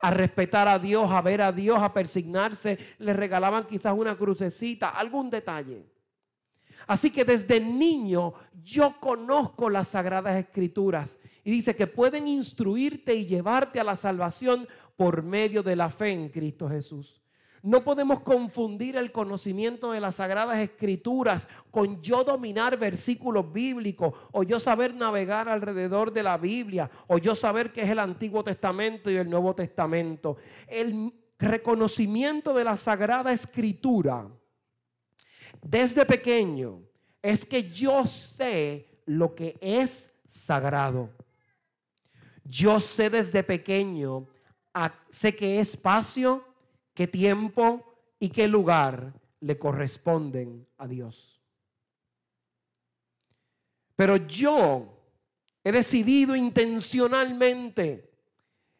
A 0.00 0.10
respetar 0.10 0.68
a 0.68 0.78
Dios, 0.78 1.10
a 1.10 1.22
ver 1.22 1.40
a 1.40 1.52
Dios, 1.52 1.80
a 1.80 1.92
persignarse. 1.92 2.78
Les 2.98 3.16
regalaban 3.16 3.64
quizás 3.64 3.94
una 3.96 4.16
crucecita, 4.16 4.90
algún 4.90 5.30
detalle. 5.30 5.93
Así 6.86 7.10
que 7.10 7.24
desde 7.24 7.60
niño 7.60 8.34
yo 8.62 8.94
conozco 9.00 9.70
las 9.70 9.88
sagradas 9.88 10.36
escrituras 10.36 11.18
y 11.44 11.50
dice 11.50 11.76
que 11.76 11.86
pueden 11.86 12.26
instruirte 12.26 13.14
y 13.14 13.26
llevarte 13.26 13.80
a 13.80 13.84
la 13.84 13.96
salvación 13.96 14.66
por 14.96 15.22
medio 15.22 15.62
de 15.62 15.76
la 15.76 15.90
fe 15.90 16.12
en 16.12 16.28
Cristo 16.28 16.68
Jesús. 16.68 17.20
No 17.62 17.82
podemos 17.82 18.20
confundir 18.20 18.96
el 18.96 19.10
conocimiento 19.10 19.92
de 19.92 20.00
las 20.00 20.16
sagradas 20.16 20.58
escrituras 20.58 21.48
con 21.70 22.02
yo 22.02 22.22
dominar 22.22 22.78
versículos 22.78 23.50
bíblicos 23.50 24.12
o 24.32 24.42
yo 24.42 24.60
saber 24.60 24.94
navegar 24.94 25.48
alrededor 25.48 26.12
de 26.12 26.22
la 26.22 26.36
Biblia 26.36 26.90
o 27.06 27.16
yo 27.16 27.34
saber 27.34 27.72
qué 27.72 27.80
es 27.80 27.88
el 27.88 28.00
Antiguo 28.00 28.44
Testamento 28.44 29.10
y 29.10 29.16
el 29.16 29.30
Nuevo 29.30 29.54
Testamento. 29.54 30.36
El 30.68 31.10
reconocimiento 31.38 32.52
de 32.52 32.64
la 32.64 32.76
sagrada 32.76 33.32
escritura 33.32 34.28
desde 35.64 36.04
pequeño 36.04 36.82
es 37.22 37.46
que 37.46 37.70
yo 37.70 38.04
sé 38.04 38.86
lo 39.06 39.34
que 39.34 39.56
es 39.62 40.14
sagrado. 40.26 41.10
Yo 42.44 42.78
sé 42.78 43.08
desde 43.08 43.42
pequeño, 43.42 44.28
sé 45.08 45.34
es 45.34 45.68
espacio, 45.68 46.44
qué 46.92 47.06
tiempo 47.06 47.82
y 48.20 48.28
qué 48.28 48.46
lugar 48.46 49.14
le 49.40 49.58
corresponden 49.58 50.66
a 50.76 50.86
Dios. 50.86 51.40
Pero 53.96 54.16
yo 54.16 55.00
he 55.62 55.72
decidido 55.72 56.36
intencionalmente 56.36 58.10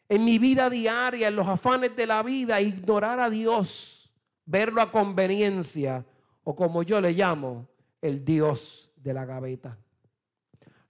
en 0.06 0.22
mi 0.22 0.38
vida 0.38 0.68
diaria, 0.68 1.28
en 1.28 1.36
los 1.36 1.48
afanes 1.48 1.96
de 1.96 2.06
la 2.06 2.22
vida, 2.22 2.60
ignorar 2.60 3.20
a 3.20 3.30
Dios, 3.30 4.12
verlo 4.44 4.82
a 4.82 4.92
conveniencia 4.92 6.04
o 6.44 6.54
como 6.54 6.82
yo 6.82 7.00
le 7.00 7.12
llamo, 7.12 7.66
el 8.00 8.24
Dios 8.24 8.90
de 8.96 9.14
la 9.14 9.24
gaveta. 9.24 9.78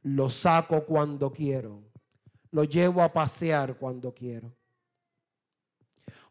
lo 0.02 0.28
saco 0.28 0.84
cuando 0.84 1.32
quiero, 1.32 1.82
lo 2.50 2.64
llevo 2.64 3.02
a 3.02 3.10
pasear 3.10 3.78
cuando 3.78 4.12
quiero. 4.12 4.54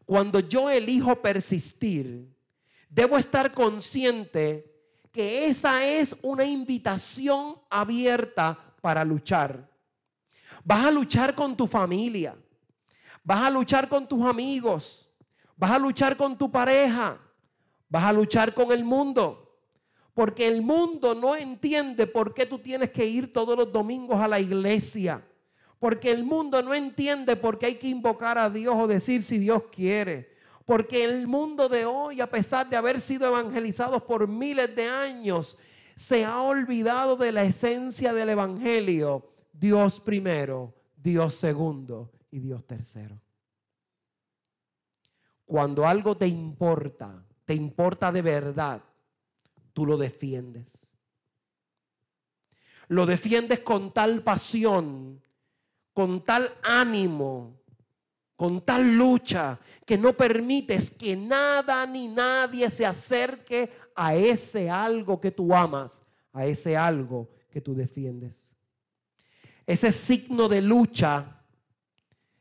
Cuando 0.06 0.38
yo 0.38 0.70
elijo 0.70 1.20
persistir, 1.20 2.32
debo 2.88 3.18
estar 3.18 3.52
consciente 3.52 4.72
que 5.10 5.46
esa 5.46 5.84
es 5.84 6.16
una 6.22 6.44
invitación 6.44 7.56
abierta 7.68 8.76
para 8.80 9.04
luchar. 9.04 9.68
Vas 10.62 10.86
a 10.86 10.90
luchar 10.90 11.34
con 11.34 11.56
tu 11.56 11.66
familia, 11.66 12.36
vas 13.24 13.42
a 13.42 13.50
luchar 13.50 13.88
con 13.88 14.06
tus 14.06 14.24
amigos, 14.24 15.10
vas 15.56 15.72
a 15.72 15.78
luchar 15.78 16.16
con 16.16 16.38
tu 16.38 16.50
pareja, 16.50 17.18
vas 17.88 18.04
a 18.04 18.12
luchar 18.12 18.54
con 18.54 18.72
el 18.72 18.84
mundo. 18.84 19.40
Porque 20.14 20.46
el 20.46 20.62
mundo 20.62 21.14
no 21.14 21.34
entiende 21.34 22.06
por 22.06 22.32
qué 22.34 22.46
tú 22.46 22.58
tienes 22.58 22.90
que 22.90 23.04
ir 23.04 23.32
todos 23.32 23.56
los 23.56 23.72
domingos 23.72 24.20
a 24.20 24.28
la 24.28 24.38
iglesia. 24.38 25.24
Porque 25.78 26.12
el 26.12 26.24
mundo 26.24 26.62
no 26.62 26.72
entiende 26.72 27.36
por 27.36 27.58
qué 27.58 27.66
hay 27.66 27.74
que 27.74 27.88
invocar 27.88 28.38
a 28.38 28.48
Dios 28.48 28.74
o 28.78 28.86
decir 28.86 29.22
si 29.22 29.38
Dios 29.38 29.64
quiere. 29.72 30.32
Porque 30.64 31.04
el 31.04 31.26
mundo 31.26 31.68
de 31.68 31.84
hoy, 31.84 32.20
a 32.20 32.30
pesar 32.30 32.68
de 32.70 32.76
haber 32.76 33.00
sido 33.00 33.26
evangelizados 33.26 34.02
por 34.04 34.26
miles 34.26 34.74
de 34.74 34.88
años, 34.88 35.58
se 35.94 36.24
ha 36.24 36.40
olvidado 36.40 37.16
de 37.16 37.32
la 37.32 37.42
esencia 37.42 38.12
del 38.12 38.30
Evangelio. 38.30 39.30
Dios 39.52 40.00
primero, 40.00 40.74
Dios 40.96 41.34
segundo 41.34 42.12
y 42.30 42.40
Dios 42.40 42.66
tercero. 42.66 43.20
Cuando 45.44 45.86
algo 45.86 46.16
te 46.16 46.26
importa, 46.26 47.23
te 47.44 47.54
importa 47.54 48.10
de 48.10 48.22
verdad, 48.22 48.82
tú 49.72 49.86
lo 49.86 49.96
defiendes. 49.96 50.94
Lo 52.88 53.06
defiendes 53.06 53.60
con 53.60 53.92
tal 53.92 54.22
pasión, 54.22 55.22
con 55.92 56.22
tal 56.22 56.50
ánimo, 56.62 57.60
con 58.36 58.64
tal 58.64 58.96
lucha, 58.96 59.58
que 59.86 59.96
no 59.96 60.14
permites 60.14 60.90
que 60.90 61.16
nada 61.16 61.86
ni 61.86 62.08
nadie 62.08 62.70
se 62.70 62.84
acerque 62.84 63.70
a 63.94 64.14
ese 64.14 64.68
algo 64.68 65.20
que 65.20 65.30
tú 65.30 65.54
amas, 65.54 66.02
a 66.32 66.44
ese 66.46 66.76
algo 66.76 67.30
que 67.50 67.60
tú 67.60 67.74
defiendes. 67.74 68.50
Ese 69.66 69.92
signo 69.92 70.48
de 70.48 70.60
lucha 70.60 71.42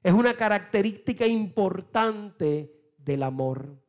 es 0.02 0.14
una 0.14 0.36
característica 0.36 1.26
importante 1.26 2.94
del 2.98 3.24
amor. 3.24 3.83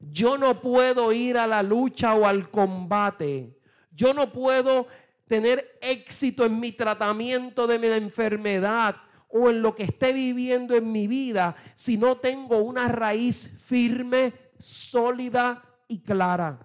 Yo 0.00 0.38
no 0.38 0.60
puedo 0.60 1.12
ir 1.12 1.38
a 1.38 1.46
la 1.46 1.62
lucha 1.62 2.14
o 2.14 2.26
al 2.26 2.50
combate. 2.50 3.58
Yo 3.90 4.14
no 4.14 4.32
puedo 4.32 4.86
tener 5.26 5.64
éxito 5.80 6.44
en 6.44 6.58
mi 6.58 6.72
tratamiento 6.72 7.66
de 7.66 7.78
mi 7.78 7.88
enfermedad 7.88 8.96
o 9.28 9.50
en 9.50 9.60
lo 9.60 9.74
que 9.74 9.82
esté 9.84 10.12
viviendo 10.12 10.74
en 10.74 10.90
mi 10.90 11.06
vida 11.06 11.54
si 11.74 11.96
no 11.96 12.16
tengo 12.16 12.58
una 12.58 12.88
raíz 12.88 13.50
firme, 13.62 14.32
sólida 14.58 15.62
y 15.86 16.00
clara. 16.00 16.58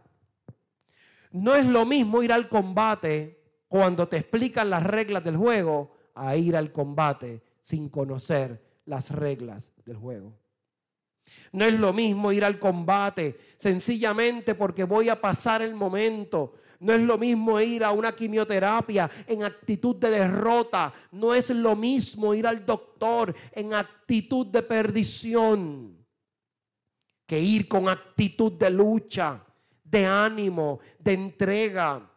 No 1.32 1.56
es 1.56 1.66
lo 1.66 1.86
mismo 1.86 2.22
ir 2.24 2.32
al 2.32 2.48
combate 2.48 3.42
cuando 3.68 4.08
te 4.08 4.18
explican 4.18 4.70
las 4.70 4.84
reglas 4.84 5.24
del 5.24 5.36
juego 5.36 5.92
a 6.14 6.36
ir 6.36 6.56
al 6.56 6.72
combate 6.72 7.42
sin 7.60 7.90
conocer 7.90 8.64
las 8.86 9.12
reglas 9.12 9.74
del 9.86 9.98
juego. 9.98 10.43
No 11.52 11.66
es 11.66 11.74
lo 11.80 11.94
mismo 11.94 12.32
ir 12.32 12.44
al 12.44 12.60
combate 12.60 13.40
sencillamente 13.56 14.56
porque 14.56 14.84
voy 14.84 15.10
a 15.10 15.20
pasar 15.20 15.62
el 15.62 15.76
momento. 15.76 16.56
No 16.80 16.94
es 16.94 17.02
lo 17.02 17.18
mismo 17.18 17.60
ir 17.62 17.84
a 17.84 17.92
una 17.92 18.14
quimioterapia 18.14 19.10
en 19.28 19.44
actitud 19.44 19.96
de 19.96 20.10
derrota. 20.10 20.92
No 21.12 21.34
es 21.34 21.50
lo 21.52 21.76
mismo 21.76 22.34
ir 22.34 22.46
al 22.48 22.66
doctor 22.66 23.34
en 23.54 23.74
actitud 23.74 24.48
de 24.48 24.64
perdición 24.64 25.98
que 27.26 27.40
ir 27.40 27.68
con 27.68 27.88
actitud 27.88 28.52
de 28.54 28.70
lucha, 28.70 29.46
de 29.84 30.06
ánimo, 30.06 30.80
de 31.00 31.14
entrega, 31.14 32.12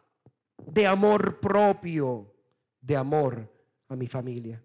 de 0.65 0.87
amor 0.87 1.39
propio, 1.39 2.33
de 2.81 2.97
amor 2.97 3.49
a 3.87 3.95
mi 3.95 4.07
familia. 4.07 4.61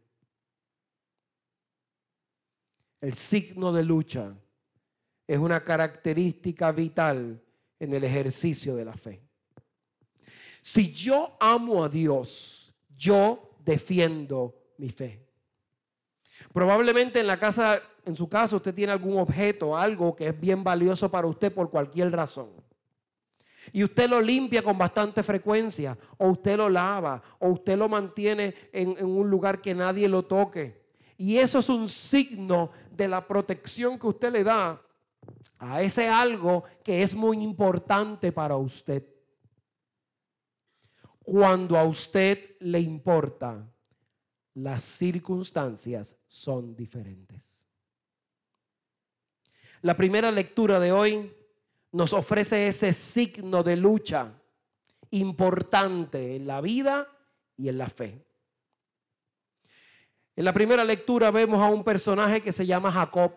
El 3.03 3.15
signo 3.15 3.73
de 3.73 3.83
lucha 3.83 4.33
es 5.27 5.39
una 5.39 5.65
característica 5.65 6.71
vital 6.71 7.43
en 7.81 7.95
el 7.95 8.05
ejercicio 8.05 8.77
de 8.77 8.85
la 8.85 8.93
fe. 8.93 9.21
Si 10.61 10.93
yo 10.93 11.37
amo 11.41 11.83
a 11.83 11.89
Dios, 11.89 12.73
yo 12.97 13.57
defiendo 13.59 14.55
mi 14.79 14.89
fe. 14.89 15.27
Probablemente 16.53 17.19
en 17.19 17.27
la 17.27 17.37
casa, 17.37 17.83
en 18.05 18.15
su 18.15 18.29
casa, 18.29 18.55
usted 18.55 18.73
tiene 18.73 18.93
algún 18.93 19.19
objeto, 19.19 19.77
algo 19.77 20.15
que 20.15 20.29
es 20.29 20.41
bien 20.41 20.63
valioso 20.63 21.11
para 21.11 21.27
usted 21.27 21.53
por 21.53 21.71
cualquier 21.71 22.13
razón. 22.13 22.51
Y 23.73 23.83
usted 23.83 24.09
lo 24.09 24.21
limpia 24.21 24.63
con 24.63 24.79
bastante 24.79 25.25
frecuencia, 25.25 25.99
o 26.19 26.29
usted 26.29 26.57
lo 26.57 26.69
lava, 26.69 27.21
o 27.41 27.49
usted 27.49 27.77
lo 27.77 27.89
mantiene 27.89 28.55
en, 28.73 28.97
en 28.97 29.07
un 29.07 29.29
lugar 29.29 29.61
que 29.61 29.75
nadie 29.75 30.09
lo 30.09 30.25
toque. 30.25 30.82
Y 31.23 31.39
eso 31.39 31.61
es 31.61 31.69
un 31.69 31.89
signo 31.89 32.73
de 32.91 33.07
la 33.07 33.25
protección 33.25 33.97
que 33.97 34.09
usted 34.09 34.33
le 34.33 34.43
da 34.43 34.83
a 35.57 35.81
ese 35.81 36.09
algo 36.09 36.65
que 36.83 37.01
es 37.01 37.15
muy 37.15 37.41
importante 37.45 38.33
para 38.33 38.57
usted. 38.57 39.07
Cuando 41.21 41.79
a 41.79 41.85
usted 41.85 42.57
le 42.59 42.81
importa, 42.81 43.73
las 44.55 44.83
circunstancias 44.83 46.17
son 46.27 46.75
diferentes. 46.75 47.69
La 49.83 49.97
primera 49.97 50.33
lectura 50.33 50.81
de 50.81 50.91
hoy 50.91 51.33
nos 51.93 52.13
ofrece 52.15 52.67
ese 52.67 52.93
signo 52.93 53.63
de 53.63 53.77
lucha 53.77 54.43
importante 55.11 56.35
en 56.35 56.49
la 56.49 56.61
vida 56.61 57.07
y 57.57 57.69
en 57.69 57.79
la 57.79 57.89
fe. 57.89 58.27
En 60.35 60.45
la 60.45 60.53
primera 60.53 60.85
lectura 60.85 61.31
vemos 61.31 61.61
a 61.61 61.67
un 61.67 61.85
personaje 61.85 62.41
que 62.41 62.53
se 62.53 62.67
llama 62.67 62.91
Jacob. 62.91 63.33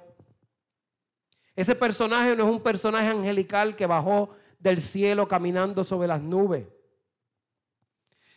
Ese 1.56 1.76
personaje 1.76 2.36
no 2.36 2.46
es 2.48 2.50
un 2.50 2.62
personaje 2.62 3.08
angelical 3.08 3.76
que 3.76 3.86
bajó 3.86 4.30
del 4.60 4.82
cielo 4.82 5.28
caminando 5.28 5.84
sobre 5.84 6.08
las 6.08 6.22
nubes. 6.22 6.68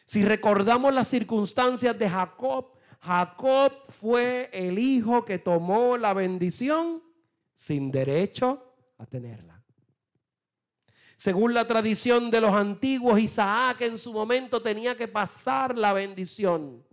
Si 0.04 0.24
recordamos 0.24 0.92
las 0.92 1.08
circunstancias 1.08 1.98
de 1.98 2.08
Jacob, 2.08 2.72
Jacob 3.00 3.72
fue 3.88 4.50
el 4.52 4.78
hijo 4.78 5.24
que 5.24 5.38
tomó 5.38 5.96
la 5.96 6.14
bendición 6.14 7.02
sin 7.54 7.90
derecho 7.90 8.74
a 8.98 9.06
tenerla. 9.06 9.62
Según 11.16 11.52
la 11.52 11.66
tradición 11.66 12.30
de 12.30 12.40
los 12.40 12.52
antiguos, 12.52 13.18
Isaac 13.18 13.80
en 13.82 13.98
su 13.98 14.12
momento 14.12 14.62
tenía 14.62 14.96
que 14.96 15.08
pasar 15.08 15.76
la 15.76 15.92
bendición. 15.92 16.84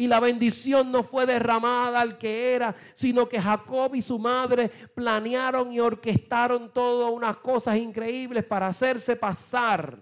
Y 0.00 0.06
la 0.06 0.18
bendición 0.18 0.90
no 0.90 1.02
fue 1.02 1.26
derramada 1.26 2.00
al 2.00 2.16
que 2.16 2.54
era, 2.54 2.74
sino 2.94 3.28
que 3.28 3.38
Jacob 3.38 3.94
y 3.94 4.00
su 4.00 4.18
madre 4.18 4.70
planearon 4.94 5.70
y 5.70 5.78
orquestaron 5.78 6.72
todas 6.72 7.12
unas 7.12 7.36
cosas 7.36 7.76
increíbles 7.76 8.42
para 8.44 8.68
hacerse 8.68 9.14
pasar, 9.14 10.00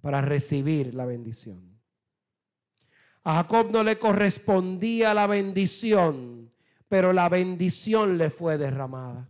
para 0.00 0.22
recibir 0.22 0.94
la 0.94 1.04
bendición. 1.04 1.76
A 3.24 3.34
Jacob 3.38 3.72
no 3.72 3.82
le 3.82 3.98
correspondía 3.98 5.12
la 5.14 5.26
bendición, 5.26 6.48
pero 6.88 7.12
la 7.12 7.28
bendición 7.28 8.16
le 8.16 8.30
fue 8.30 8.56
derramada. 8.56 9.28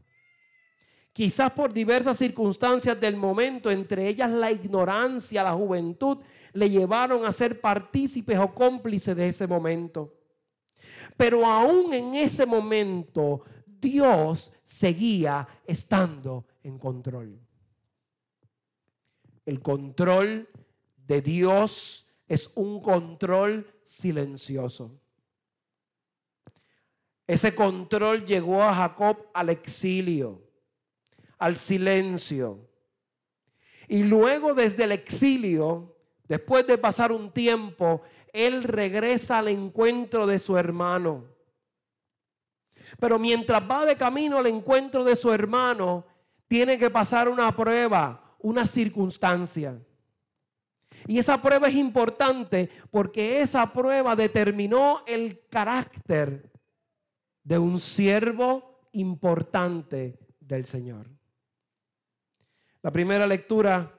Quizás 1.14 1.50
por 1.52 1.72
diversas 1.72 2.18
circunstancias 2.18 3.00
del 3.00 3.16
momento, 3.16 3.70
entre 3.70 4.06
ellas 4.06 4.30
la 4.30 4.50
ignorancia, 4.50 5.44
la 5.44 5.52
juventud, 5.52 6.18
le 6.54 6.70
llevaron 6.70 7.24
a 7.24 7.32
ser 7.32 7.60
partícipes 7.60 8.38
o 8.38 8.54
cómplices 8.54 9.14
de 9.16 9.28
ese 9.28 9.46
momento. 9.46 10.14
Pero 11.16 11.44
aún 11.44 11.92
en 11.92 12.14
ese 12.14 12.46
momento, 12.46 13.42
Dios 13.66 14.52
seguía 14.62 15.46
estando 15.66 16.46
en 16.62 16.78
control. 16.78 17.38
El 19.44 19.60
control 19.60 20.48
de 20.96 21.20
Dios 21.20 22.06
es 22.26 22.50
un 22.54 22.80
control 22.80 23.70
silencioso. 23.84 24.98
Ese 27.26 27.54
control 27.54 28.24
llegó 28.24 28.62
a 28.62 28.74
Jacob 28.74 29.26
al 29.34 29.48
exilio, 29.48 30.42
al 31.38 31.56
silencio. 31.56 32.70
Y 33.88 34.04
luego 34.04 34.54
desde 34.54 34.84
el 34.84 34.92
exilio, 34.92 35.93
Después 36.26 36.66
de 36.66 36.78
pasar 36.78 37.12
un 37.12 37.30
tiempo, 37.30 38.02
él 38.32 38.62
regresa 38.62 39.38
al 39.38 39.48
encuentro 39.48 40.26
de 40.26 40.38
su 40.38 40.56
hermano. 40.56 41.24
Pero 42.98 43.18
mientras 43.18 43.62
va 43.68 43.84
de 43.86 43.96
camino 43.96 44.38
al 44.38 44.46
encuentro 44.46 45.04
de 45.04 45.16
su 45.16 45.32
hermano, 45.32 46.04
tiene 46.48 46.78
que 46.78 46.90
pasar 46.90 47.28
una 47.28 47.54
prueba, 47.54 48.36
una 48.40 48.66
circunstancia. 48.66 49.78
Y 51.06 51.18
esa 51.18 51.40
prueba 51.40 51.68
es 51.68 51.74
importante 51.74 52.70
porque 52.90 53.40
esa 53.40 53.72
prueba 53.72 54.16
determinó 54.16 55.02
el 55.06 55.46
carácter 55.48 56.50
de 57.42 57.58
un 57.58 57.78
siervo 57.78 58.88
importante 58.92 60.18
del 60.40 60.64
Señor. 60.64 61.10
La 62.82 62.90
primera 62.90 63.26
lectura 63.26 63.93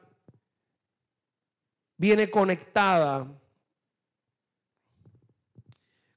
viene 1.98 2.30
conectada 2.30 3.28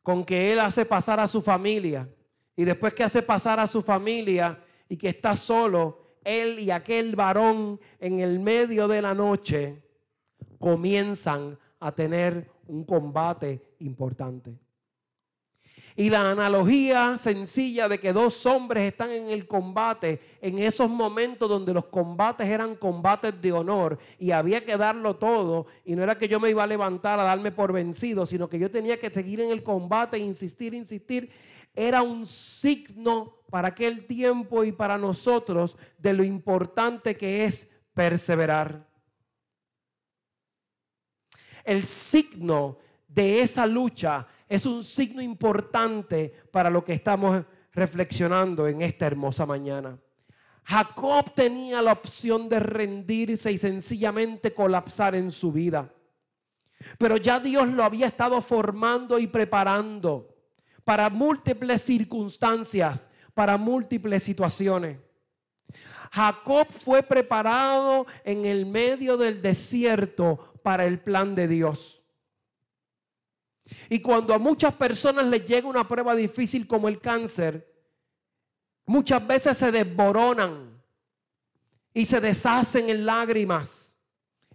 con 0.03 0.25
que 0.25 0.53
Él 0.53 0.61
hace 0.61 0.85
pasar 0.85 1.21
a 1.21 1.29
su 1.29 1.43
familia. 1.43 2.09
Y 2.57 2.65
después 2.65 2.95
que 2.95 3.05
hace 3.05 3.23
pasar 3.23 3.61
a 3.61 3.67
su 3.67 3.83
familia 3.83 4.63
y 4.89 4.97
que 4.97 5.09
está 5.11 5.37
solo, 5.37 6.17
Él 6.25 6.59
y 6.59 6.71
aquel 6.71 7.15
varón 7.15 7.81
en 8.01 8.21
el 8.21 8.41
medio 8.41 8.89
de 8.89 9.03
la 9.03 9.15
noche 9.15 9.83
comienzan 10.59 11.59
a 11.79 11.93
tener 11.93 12.51
un 12.67 12.85
combate 12.85 13.75
importante. 13.81 14.59
Y 15.99 16.11
la 16.11 16.31
analogía 16.31 17.19
sencilla 17.19 17.89
de 17.89 17.99
que 17.99 18.13
dos 18.13 18.47
hombres 18.47 18.85
están 18.85 19.11
en 19.11 19.31
el 19.31 19.49
combate, 19.49 20.21
en 20.41 20.61
esos 20.61 20.89
momentos 20.89 21.49
donde 21.49 21.75
los 21.75 21.87
combates 21.87 22.47
eran 22.47 22.77
combates 22.77 23.43
de 23.43 23.51
honor 23.51 23.99
y 24.17 24.31
había 24.31 24.65
que 24.65 24.77
darlo 24.77 25.17
todo, 25.17 25.67
y 25.85 25.97
no 25.97 26.05
era 26.05 26.17
que 26.17 26.29
yo 26.29 26.39
me 26.39 26.51
iba 26.51 26.63
a 26.63 26.69
levantar 26.69 27.19
a 27.19 27.25
darme 27.25 27.51
por 27.51 27.73
vencido, 27.73 28.27
sino 28.27 28.49
que 28.49 28.61
yo 28.61 28.71
tenía 28.71 28.97
que 28.97 29.11
seguir 29.11 29.41
en 29.41 29.51
el 29.51 29.65
combate, 29.65 30.21
insistir, 30.21 30.73
insistir, 30.73 31.33
era 31.75 32.01
un 32.03 32.27
signo 32.27 33.35
para 33.51 33.67
aquel 33.67 34.07
tiempo 34.07 34.63
y 34.63 34.71
para 34.71 34.99
nosotros 34.99 35.77
de 35.99 36.13
lo 36.13 36.23
importante 36.23 37.17
que 37.17 37.45
es 37.45 37.73
perseverar. 37.93 38.87
El 41.65 41.83
signo 41.83 42.79
de 43.09 43.41
esa 43.41 43.67
lucha 43.67 44.29
es 44.49 44.67
un 44.67 44.83
signo 44.83 45.21
importante 45.21 46.33
para 46.51 46.71
lo 46.71 46.85
que 46.85 46.95
estamos 46.95 47.45
reflexionando 47.73 48.67
en 48.67 48.83
esta 48.83 49.07
hermosa 49.07 49.47
mañana. 49.47 49.99
Jacob 50.65 51.33
tenía 51.35 51.81
la 51.81 51.93
opción 51.93 52.49
de 52.49 52.61
rendirse 52.61 53.51
y 53.51 53.59
sencillamente 53.59 54.53
colapsar 54.53 55.15
en 55.15 55.31
su 55.31 55.53
vida. 55.53 55.93
Pero 56.99 57.17
ya 57.17 57.41
Dios 57.41 57.69
lo 57.69 57.85
había 57.85 58.07
estado 58.07 58.41
formando 58.41 59.19
y 59.19 59.27
preparando 59.27 60.37
para 60.85 61.11
múltiples 61.11 61.83
circunstancias, 61.83 63.09
para 63.35 63.57
múltiples 63.57 64.23
situaciones. 64.23 64.99
Jacob 66.13 66.67
fue 66.69 67.03
preparado 67.03 68.07
en 68.25 68.45
el 68.45 68.65
medio 68.65 69.17
del 69.17 69.43
desierto 69.43 70.55
para 70.63 70.85
el 70.87 71.01
plan 71.01 71.35
de 71.35 71.49
Dios. 71.49 71.98
Y 73.89 74.01
cuando 74.01 74.35
a 74.35 74.39
muchas 74.39 74.75
personas 74.75 75.27
les 75.27 75.45
llega 75.47 75.69
una 75.69 75.87
prueba 75.87 76.15
difícil 76.15 76.67
como 76.67 76.89
el 76.89 77.01
cáncer, 77.01 77.73
muchas 78.87 79.27
veces 79.27 79.57
se 79.57 79.71
desboronan 79.73 80.83
y 81.93 82.05
se 82.05 82.21
deshacen 82.21 82.89
en 82.89 83.05
lágrimas 83.07 83.99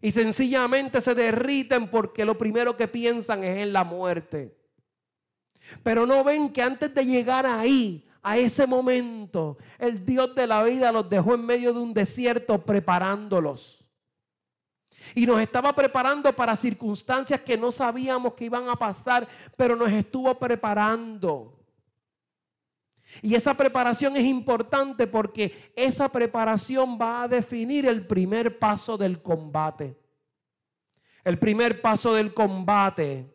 y 0.02 0.12
sencillamente 0.12 1.00
se 1.00 1.16
derriten 1.16 1.88
porque 1.88 2.26
lo 2.26 2.38
primero 2.38 2.76
que 2.76 2.88
piensan 2.88 3.44
es 3.44 3.60
en 3.60 3.72
la 3.72 3.84
muerte. 3.84 4.58
Pero 5.82 6.06
no 6.06 6.24
ven 6.24 6.52
que 6.52 6.62
antes 6.62 6.94
de 6.94 7.06
llegar 7.06 7.46
ahí, 7.46 8.06
a 8.22 8.38
ese 8.38 8.66
momento, 8.66 9.58
el 9.78 10.06
Dios 10.06 10.34
de 10.34 10.48
la 10.48 10.64
vida 10.64 10.92
los 10.92 11.10
dejó 11.10 11.36
en 11.36 11.46
medio 11.46 11.74
de 11.74 11.80
un 11.80 11.94
desierto 11.94 12.66
preparándolos. 12.66 13.83
Y 15.16 15.26
nos 15.26 15.40
estaba 15.42 15.74
preparando 15.74 16.34
para 16.34 16.56
circunstancias 16.56 17.42
que 17.42 17.58
no 17.58 17.72
sabíamos 17.72 18.34
que 18.34 18.46
iban 18.46 18.70
a 18.70 18.76
pasar, 18.76 19.28
pero 19.56 19.76
nos 19.76 19.92
estuvo 19.92 20.38
preparando. 20.38 21.60
Y 23.22 23.36
esa 23.36 23.54
preparación 23.54 24.18
es 24.18 24.26
importante 24.26 25.08
porque 25.08 25.72
esa 25.76 26.10
preparación 26.10 26.98
va 27.00 27.24
a 27.24 27.28
definir 27.28 27.86
el 27.86 28.06
primer 28.08 28.58
paso 28.58 28.98
del 28.98 29.22
combate. 29.22 29.98
El 31.24 31.38
primer 31.38 31.82
paso 31.82 32.14
del 32.16 32.34
combate 32.34 33.34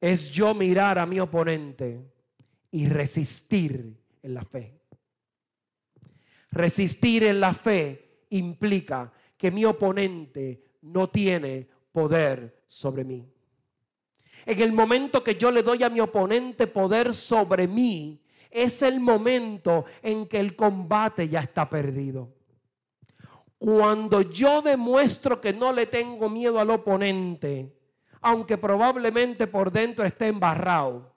es 0.00 0.30
yo 0.30 0.54
mirar 0.54 0.98
a 0.98 1.06
mi 1.06 1.20
oponente 1.20 2.00
y 2.70 2.88
resistir 2.88 3.98
en 4.22 4.34
la 4.34 4.44
fe. 4.44 4.80
Resistir 6.50 7.24
en 7.24 7.40
la 7.40 7.52
fe 7.54 8.24
implica 8.30 9.12
que 9.40 9.50
mi 9.50 9.64
oponente 9.64 10.62
no 10.82 11.08
tiene 11.08 11.66
poder 11.92 12.62
sobre 12.66 13.04
mí. 13.04 13.26
En 14.44 14.60
el 14.60 14.70
momento 14.70 15.24
que 15.24 15.34
yo 15.36 15.50
le 15.50 15.62
doy 15.62 15.82
a 15.82 15.88
mi 15.88 15.98
oponente 15.98 16.66
poder 16.66 17.14
sobre 17.14 17.66
mí, 17.66 18.22
es 18.50 18.82
el 18.82 19.00
momento 19.00 19.86
en 20.02 20.26
que 20.26 20.38
el 20.38 20.54
combate 20.54 21.26
ya 21.26 21.40
está 21.40 21.70
perdido. 21.70 22.34
Cuando 23.56 24.20
yo 24.20 24.60
demuestro 24.60 25.40
que 25.40 25.54
no 25.54 25.72
le 25.72 25.86
tengo 25.86 26.28
miedo 26.28 26.60
al 26.60 26.68
oponente, 26.68 27.74
aunque 28.20 28.58
probablemente 28.58 29.46
por 29.46 29.70
dentro 29.70 30.04
esté 30.04 30.26
embarrado, 30.26 31.14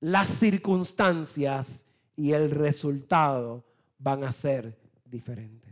las 0.00 0.30
circunstancias 0.30 1.84
y 2.16 2.32
el 2.32 2.50
resultado 2.50 3.62
van 3.98 4.24
a 4.24 4.32
ser 4.32 4.78
diferentes. 5.04 5.69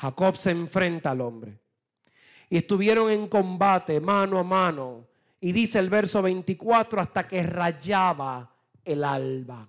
Jacob 0.00 0.34
se 0.36 0.50
enfrenta 0.50 1.10
al 1.10 1.20
hombre. 1.20 1.60
Y 2.48 2.56
estuvieron 2.56 3.10
en 3.10 3.28
combate 3.28 4.00
mano 4.00 4.38
a 4.38 4.42
mano. 4.42 5.06
Y 5.40 5.52
dice 5.52 5.78
el 5.78 5.90
verso 5.90 6.22
24, 6.22 7.00
hasta 7.00 7.28
que 7.28 7.42
rayaba 7.42 8.50
el 8.84 9.04
alba, 9.04 9.68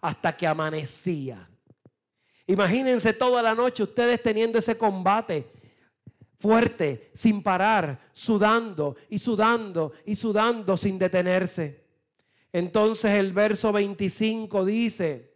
hasta 0.00 0.36
que 0.36 0.46
amanecía. 0.46 1.48
Imagínense 2.46 3.12
toda 3.12 3.40
la 3.40 3.54
noche 3.54 3.84
ustedes 3.84 4.20
teniendo 4.22 4.58
ese 4.58 4.76
combate 4.76 5.50
fuerte, 6.40 7.12
sin 7.14 7.40
parar, 7.40 8.00
sudando 8.12 8.96
y 9.08 9.20
sudando 9.20 9.92
y 10.04 10.16
sudando 10.16 10.76
sin 10.76 10.98
detenerse. 10.98 11.84
Entonces 12.52 13.12
el 13.12 13.32
verso 13.32 13.72
25 13.72 14.64
dice, 14.64 15.32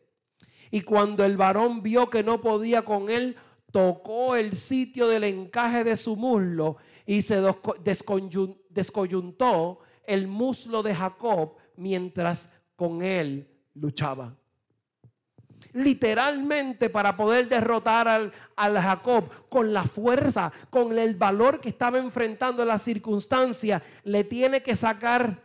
y 0.73 0.81
cuando 0.81 1.25
el 1.25 1.37
varón 1.37 1.81
vio 1.81 2.11
que 2.11 2.25
no 2.25 2.41
podía 2.41 2.85
con 2.85 3.09
él, 3.09 3.37
tocó 3.73 4.37
el 4.37 4.57
sitio 4.57 5.09
del 5.09 5.25
encaje 5.25 5.85
de 5.85 5.97
su 5.97 6.17
muslo 6.17 6.77
y 7.05 7.23
se 7.23 7.43
descoyuntó 8.71 9.81
el 10.05 10.27
muslo 10.27 10.83
de 10.83 10.95
Jacob 10.95 11.55
mientras 11.77 12.53
con 12.75 13.03
él 13.03 13.49
luchaba. 13.75 14.35
Literalmente 15.73 16.89
para 16.89 17.17
poder 17.17 17.49
derrotar 17.49 18.09
al, 18.09 18.33
Jacob 18.57 19.29
con 19.49 19.73
la 19.73 19.85
fuerza, 19.85 20.53
con 20.71 20.99
el 20.99 21.15
valor 21.17 21.61
que 21.61 21.69
estaba 21.69 21.99
enfrentando 21.99 22.63
en 22.63 22.69
la 22.69 22.79
circunstancia, 22.79 23.83
le 24.05 24.25
tiene 24.25 24.63
que 24.63 24.75
sacar 24.75 25.43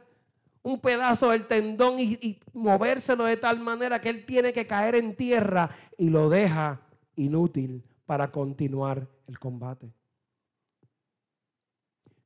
un 0.64 0.80
pedazo 0.80 1.32
del 1.32 1.48
tendón 1.48 2.00
y, 2.00 2.18
y 2.22 2.40
movérselo 2.54 3.26
de 3.26 3.36
tal 3.38 3.60
manera 3.60 4.00
que 4.00 4.10
él 4.10 4.26
tiene 4.26 4.54
que 4.54 4.68
caer 4.68 4.96
en 4.96 5.16
tierra 5.16 5.70
y 5.98 6.10
lo 6.10 6.30
deja 6.30 6.80
inútil 7.16 7.84
para 8.12 8.30
continuar 8.30 9.08
el 9.26 9.40
combate. 9.40 9.90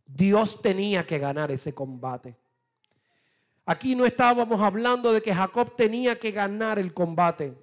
Dios 0.03 0.59
tenía 0.59 1.05
que 1.05 1.19
ganar 1.19 1.51
ese 1.51 1.75
combate. 1.75 2.35
Aquí 3.67 3.93
no 3.93 4.03
estábamos 4.03 4.59
hablando 4.61 5.13
de 5.13 5.21
que 5.21 5.31
Jacob 5.31 5.75
tenía 5.75 6.17
que 6.17 6.31
ganar 6.31 6.79
el 6.79 6.91
combate, 6.91 7.55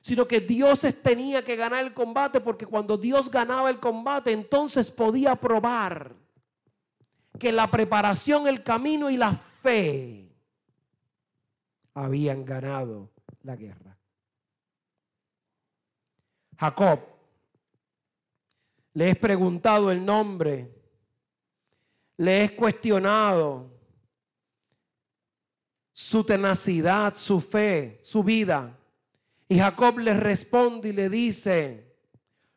sino 0.00 0.24
que 0.24 0.38
Dios 0.38 0.82
tenía 1.02 1.44
que 1.44 1.56
ganar 1.56 1.84
el 1.84 1.92
combate 1.92 2.40
porque 2.40 2.64
cuando 2.64 2.96
Dios 2.96 3.28
ganaba 3.28 3.70
el 3.70 3.80
combate, 3.80 4.30
entonces 4.30 4.88
podía 4.88 5.34
probar 5.34 6.14
que 7.40 7.50
la 7.50 7.68
preparación, 7.68 8.46
el 8.46 8.62
camino 8.62 9.10
y 9.10 9.16
la 9.16 9.32
fe 9.34 10.32
habían 11.92 12.44
ganado 12.44 13.10
la 13.42 13.56
guerra. 13.56 13.98
Jacob 16.56 17.13
le 18.94 19.10
he 19.10 19.14
preguntado 19.14 19.90
el 19.90 20.04
nombre. 20.04 20.72
Le 22.16 22.44
he 22.44 22.54
cuestionado 22.54 23.70
su 25.92 26.24
tenacidad, 26.24 27.14
su 27.16 27.40
fe, 27.40 28.00
su 28.02 28.22
vida. 28.22 28.78
Y 29.48 29.58
Jacob 29.58 29.98
le 29.98 30.14
responde 30.14 30.88
y 30.88 30.92
le 30.92 31.08
dice, 31.08 31.92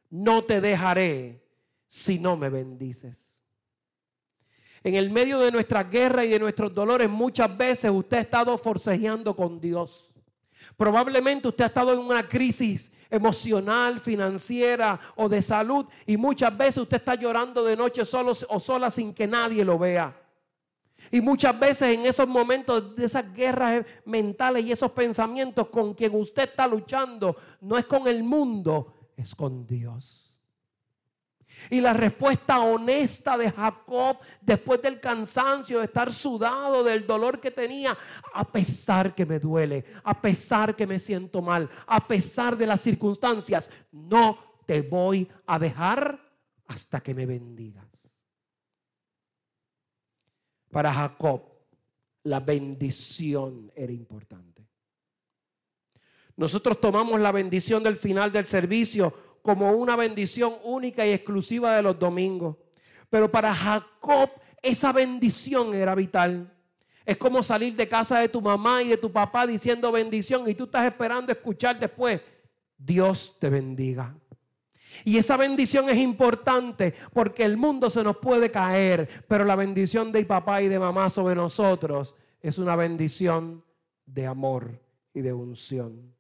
no 0.09 0.43
te 0.43 0.61
dejaré 0.61 1.43
si 1.87 2.19
no 2.19 2.37
me 2.37 2.49
bendices. 2.49 3.43
En 4.83 4.93
el 4.93 5.09
medio 5.09 5.39
de 5.39 5.51
nuestra 5.51 5.83
guerra 5.83 6.23
y 6.23 6.29
de 6.29 6.39
nuestros 6.39 6.73
dolores, 6.73 7.09
muchas 7.09 7.55
veces 7.57 7.91
usted 7.91 8.17
ha 8.17 8.21
estado 8.21 8.57
forcejeando 8.57 9.35
con 9.35 9.59
Dios. 9.59 10.13
Probablemente 10.77 11.47
usted 11.47 11.63
ha 11.63 11.67
estado 11.67 11.93
en 11.93 11.99
una 11.99 12.27
crisis 12.27 12.91
emocional, 13.09 13.99
financiera 13.99 14.99
o 15.15 15.29
de 15.29 15.41
salud. 15.41 15.85
Y 16.05 16.17
muchas 16.17 16.55
veces 16.57 16.77
usted 16.77 16.97
está 16.97 17.15
llorando 17.15 17.63
de 17.63 17.75
noche 17.75 18.05
solo 18.05 18.33
o 18.49 18.59
sola 18.59 18.91
sin 18.91 19.13
que 19.13 19.27
nadie 19.27 19.63
lo 19.63 19.77
vea. 19.77 20.15
Y 21.11 21.21
muchas 21.21 21.57
veces 21.57 21.95
en 21.95 22.05
esos 22.05 22.27
momentos 22.27 22.95
de 22.95 23.05
esas 23.05 23.33
guerras 23.33 23.85
mentales 24.05 24.65
y 24.65 24.71
esos 24.71 24.91
pensamientos 24.91 25.67
con 25.67 25.93
quien 25.93 26.15
usted 26.15 26.43
está 26.43 26.67
luchando, 26.67 27.35
no 27.61 27.77
es 27.77 27.85
con 27.85 28.07
el 28.07 28.23
mundo, 28.23 28.93
es 29.15 29.33
con 29.35 29.65
Dios. 29.65 30.26
Y 31.69 31.81
la 31.81 31.93
respuesta 31.93 32.59
honesta 32.59 33.37
de 33.37 33.51
Jacob 33.51 34.17
después 34.41 34.81
del 34.81 34.99
cansancio, 34.99 35.79
de 35.79 35.85
estar 35.85 36.11
sudado, 36.13 36.83
del 36.83 37.05
dolor 37.05 37.39
que 37.39 37.51
tenía, 37.51 37.97
a 38.33 38.43
pesar 38.45 39.13
que 39.15 39.25
me 39.25 39.39
duele, 39.39 39.85
a 40.03 40.21
pesar 40.21 40.75
que 40.75 40.87
me 40.87 40.99
siento 40.99 41.41
mal, 41.41 41.69
a 41.85 42.07
pesar 42.07 42.55
de 42.57 42.67
las 42.67 42.81
circunstancias, 42.81 43.69
no 43.91 44.37
te 44.65 44.81
voy 44.81 45.27
a 45.45 45.59
dejar 45.59 46.19
hasta 46.67 46.99
que 46.99 47.13
me 47.13 47.25
bendigas. 47.25 47.85
Para 50.69 50.93
Jacob, 50.93 51.43
la 52.23 52.39
bendición 52.39 53.71
era 53.75 53.91
importante. 53.91 54.67
Nosotros 56.35 56.79
tomamos 56.79 57.19
la 57.19 57.31
bendición 57.31 57.81
del 57.83 57.97
final 57.97 58.31
del 58.31 58.45
servicio 58.45 59.26
como 59.47 59.71
una 59.71 59.95
bendición 59.95 60.57
única 60.65 61.07
y 61.07 61.13
exclusiva 61.13 61.77
de 61.77 61.81
los 61.81 61.97
domingos. 61.97 62.57
Pero 63.09 63.31
para 63.31 63.55
Jacob 63.55 64.29
esa 64.61 64.91
bendición 64.91 65.73
era 65.73 65.95
vital. 65.95 66.53
Es 67.05 67.15
como 67.15 67.41
salir 67.41 67.73
de 67.73 67.87
casa 67.87 68.19
de 68.19 68.27
tu 68.27 68.41
mamá 68.41 68.83
y 68.83 68.89
de 68.89 68.97
tu 68.97 69.09
papá 69.09 69.47
diciendo 69.47 69.89
bendición 69.89 70.49
y 70.49 70.53
tú 70.53 70.65
estás 70.65 70.85
esperando 70.85 71.31
escuchar 71.31 71.79
después, 71.79 72.19
Dios 72.77 73.37
te 73.39 73.49
bendiga. 73.49 74.13
Y 75.05 75.15
esa 75.15 75.37
bendición 75.37 75.87
es 75.87 75.97
importante 75.97 76.93
porque 77.13 77.45
el 77.45 77.55
mundo 77.55 77.89
se 77.89 78.03
nos 78.03 78.17
puede 78.17 78.51
caer, 78.51 79.07
pero 79.29 79.45
la 79.45 79.55
bendición 79.55 80.11
de 80.11 80.25
papá 80.25 80.61
y 80.61 80.67
de 80.67 80.77
mamá 80.77 81.09
sobre 81.09 81.35
nosotros 81.35 82.15
es 82.41 82.57
una 82.57 82.75
bendición 82.75 83.63
de 84.05 84.27
amor 84.27 84.77
y 85.13 85.21
de 85.21 85.31
unción. 85.31 86.13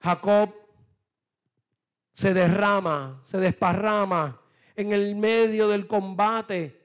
Jacob 0.00 0.67
se 2.18 2.34
derrama, 2.34 3.20
se 3.22 3.38
desparrama 3.38 4.40
en 4.74 4.92
el 4.92 5.14
medio 5.14 5.68
del 5.68 5.86
combate, 5.86 6.76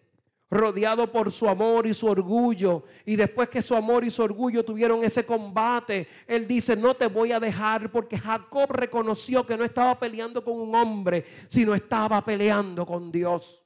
rodeado 0.47 1.11
por 1.11 1.31
su 1.31 1.49
amor 1.49 1.87
y 1.87 1.95
su 1.95 2.05
orgullo. 2.05 2.83
Y 3.03 3.15
después 3.15 3.49
que 3.49 3.63
su 3.63 3.75
amor 3.75 4.03
y 4.03 4.11
su 4.11 4.21
orgullo 4.21 4.63
tuvieron 4.63 5.03
ese 5.03 5.25
combate, 5.25 6.07
él 6.27 6.47
dice, 6.47 6.75
no 6.75 6.93
te 6.93 7.07
voy 7.07 7.31
a 7.31 7.39
dejar 7.39 7.91
porque 7.91 8.19
Jacob 8.19 8.73
reconoció 8.73 9.43
que 9.43 9.57
no 9.57 9.63
estaba 9.63 9.99
peleando 9.99 10.45
con 10.45 10.53
un 10.53 10.75
hombre, 10.75 11.25
sino 11.47 11.73
estaba 11.73 12.23
peleando 12.23 12.85
con 12.85 13.11
Dios. 13.11 13.63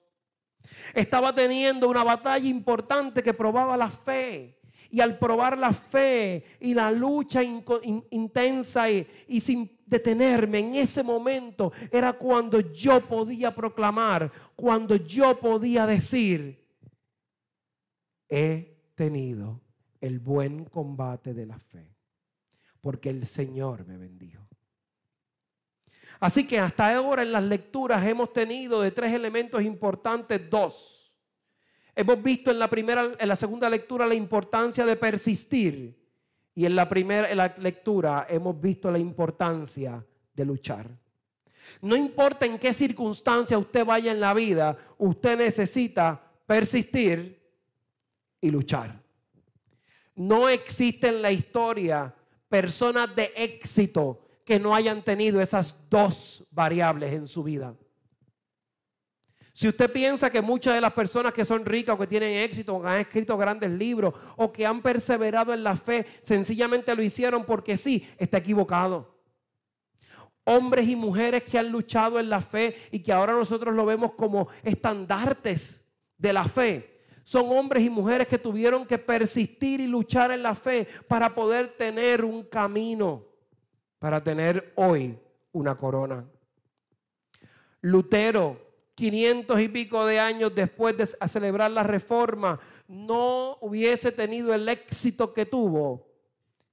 Estaba 0.94 1.36
teniendo 1.36 1.90
una 1.90 2.06
batalla 2.06 2.48
importante 2.48 3.22
que 3.22 3.34
probaba 3.34 3.76
la 3.76 3.90
fe. 3.90 4.58
Y 4.90 5.02
al 5.02 5.20
probar 5.20 5.58
la 5.58 5.74
fe 5.74 6.46
y 6.62 6.74
la 6.74 6.92
lucha 6.92 7.42
intensa 7.44 8.90
y, 8.90 9.42
sin 9.42 9.77
detenerme 9.88 10.60
en 10.60 10.76
ese 10.76 11.02
momento, 11.02 11.72
era 11.92 12.14
cuando 12.14 12.60
yo 12.60 13.08
podía 13.08 13.56
proclamar, 13.56 14.32
cuando 14.56 14.96
yo 14.96 15.40
podía 15.40 15.88
decir, 15.88 16.64
he 18.30 18.92
tenido 18.94 19.64
el 20.00 20.20
buen 20.20 20.66
combate 20.66 21.34
de 21.34 21.48
la 21.48 21.58
fe, 21.58 21.96
porque 22.82 23.10
el 23.10 23.26
Señor 23.26 23.88
me 23.88 23.98
bendijo. 23.98 24.48
Así 26.20 26.46
que 26.46 26.60
hasta 26.60 26.96
ahora 26.96 27.24
en 27.24 27.32
las 27.32 27.44
lecturas 27.44 28.06
hemos 28.06 28.32
tenido 28.34 28.82
de 28.82 28.92
tres 28.92 29.14
elementos 29.14 29.64
importantes 29.64 30.50
dos 30.50 30.98
Hemos 31.98 32.22
visto 32.22 32.52
en 32.52 32.60
la 32.60 32.70
primera, 32.70 33.12
en 33.18 33.28
la 33.28 33.36
segunda 33.36 33.68
lectura 33.68 34.06
la 34.06 34.14
importancia 34.14 34.86
de 34.86 34.96
persistir 34.96 35.97
y 36.58 36.66
en 36.66 36.76
la 36.76 36.90
primera 36.90 37.30
en 37.30 37.38
la 37.38 37.54
lectura 37.60 38.26
hemos 38.28 38.60
visto 38.60 38.90
la 38.90 38.98
importancia 38.98 40.04
de 40.34 40.44
luchar. 40.44 40.88
No 41.84 41.96
importa 41.96 42.48
en 42.48 42.58
qué 42.58 42.74
circunstancia 42.74 43.60
usted 43.60 43.86
vaya 43.86 44.12
en 44.12 44.20
la 44.20 44.34
vida, 44.34 44.76
usted 44.98 45.38
necesita 45.38 46.20
persistir 46.48 47.40
y 48.42 48.50
luchar. 48.50 49.00
No 50.16 50.50
existe 50.50 51.10
en 51.10 51.22
la 51.22 51.32
historia 51.32 52.12
personas 52.50 53.16
de 53.16 53.30
éxito 53.36 54.26
que 54.44 54.58
no 54.58 54.74
hayan 54.74 55.04
tenido 55.04 55.40
esas 55.40 55.88
dos 55.92 56.44
variables 56.50 57.14
en 57.14 57.28
su 57.28 57.44
vida. 57.44 57.76
Si 59.58 59.68
usted 59.68 59.92
piensa 59.92 60.30
que 60.30 60.40
muchas 60.40 60.76
de 60.76 60.82
las 60.82 60.94
personas 60.94 61.34
que 61.34 61.44
son 61.44 61.66
ricas 61.66 61.96
o 61.96 61.98
que 61.98 62.06
tienen 62.06 62.44
éxito 62.44 62.76
o 62.76 62.82
que 62.84 62.90
han 62.90 63.00
escrito 63.00 63.36
grandes 63.40 63.72
libros 63.72 64.14
o 64.36 64.54
que 64.54 64.68
han 64.68 64.84
perseverado 64.84 65.52
en 65.52 65.64
la 65.64 65.76
fe, 65.76 66.06
sencillamente 66.22 66.96
lo 66.96 67.02
hicieron 67.02 67.44
porque 67.44 67.76
sí, 67.76 68.08
está 68.20 68.38
equivocado. 68.38 69.18
Hombres 70.44 70.88
y 70.88 70.96
mujeres 70.96 71.42
que 71.42 71.58
han 71.58 71.72
luchado 71.72 72.20
en 72.20 72.30
la 72.30 72.40
fe 72.40 72.78
y 72.92 73.00
que 73.00 73.12
ahora 73.12 73.34
nosotros 73.34 73.74
lo 73.74 73.84
vemos 73.84 74.12
como 74.14 74.48
estandartes 74.62 75.90
de 76.20 76.34
la 76.34 76.44
fe. 76.44 77.02
Son 77.24 77.50
hombres 77.50 77.84
y 77.84 77.90
mujeres 77.90 78.28
que 78.28 78.38
tuvieron 78.38 78.86
que 78.86 79.00
persistir 79.00 79.80
y 79.80 79.88
luchar 79.88 80.30
en 80.30 80.44
la 80.44 80.54
fe 80.54 80.88
para 81.08 81.34
poder 81.34 81.70
tener 81.70 82.24
un 82.24 82.44
camino, 82.44 83.26
para 83.98 84.24
tener 84.24 84.72
hoy 84.76 85.18
una 85.52 85.76
corona. 85.76 86.24
Lutero 87.82 88.67
500 88.98 89.60
y 89.60 89.68
pico 89.68 90.08
de 90.08 90.20
años 90.20 90.56
después 90.56 90.98
de 90.98 91.06
celebrar 91.06 91.70
la 91.70 91.84
reforma, 91.84 92.60
no 92.88 93.60
hubiese 93.62 94.12
tenido 94.12 94.56
el 94.56 94.68
éxito 94.68 95.36
que 95.36 95.46
tuvo 95.46 96.08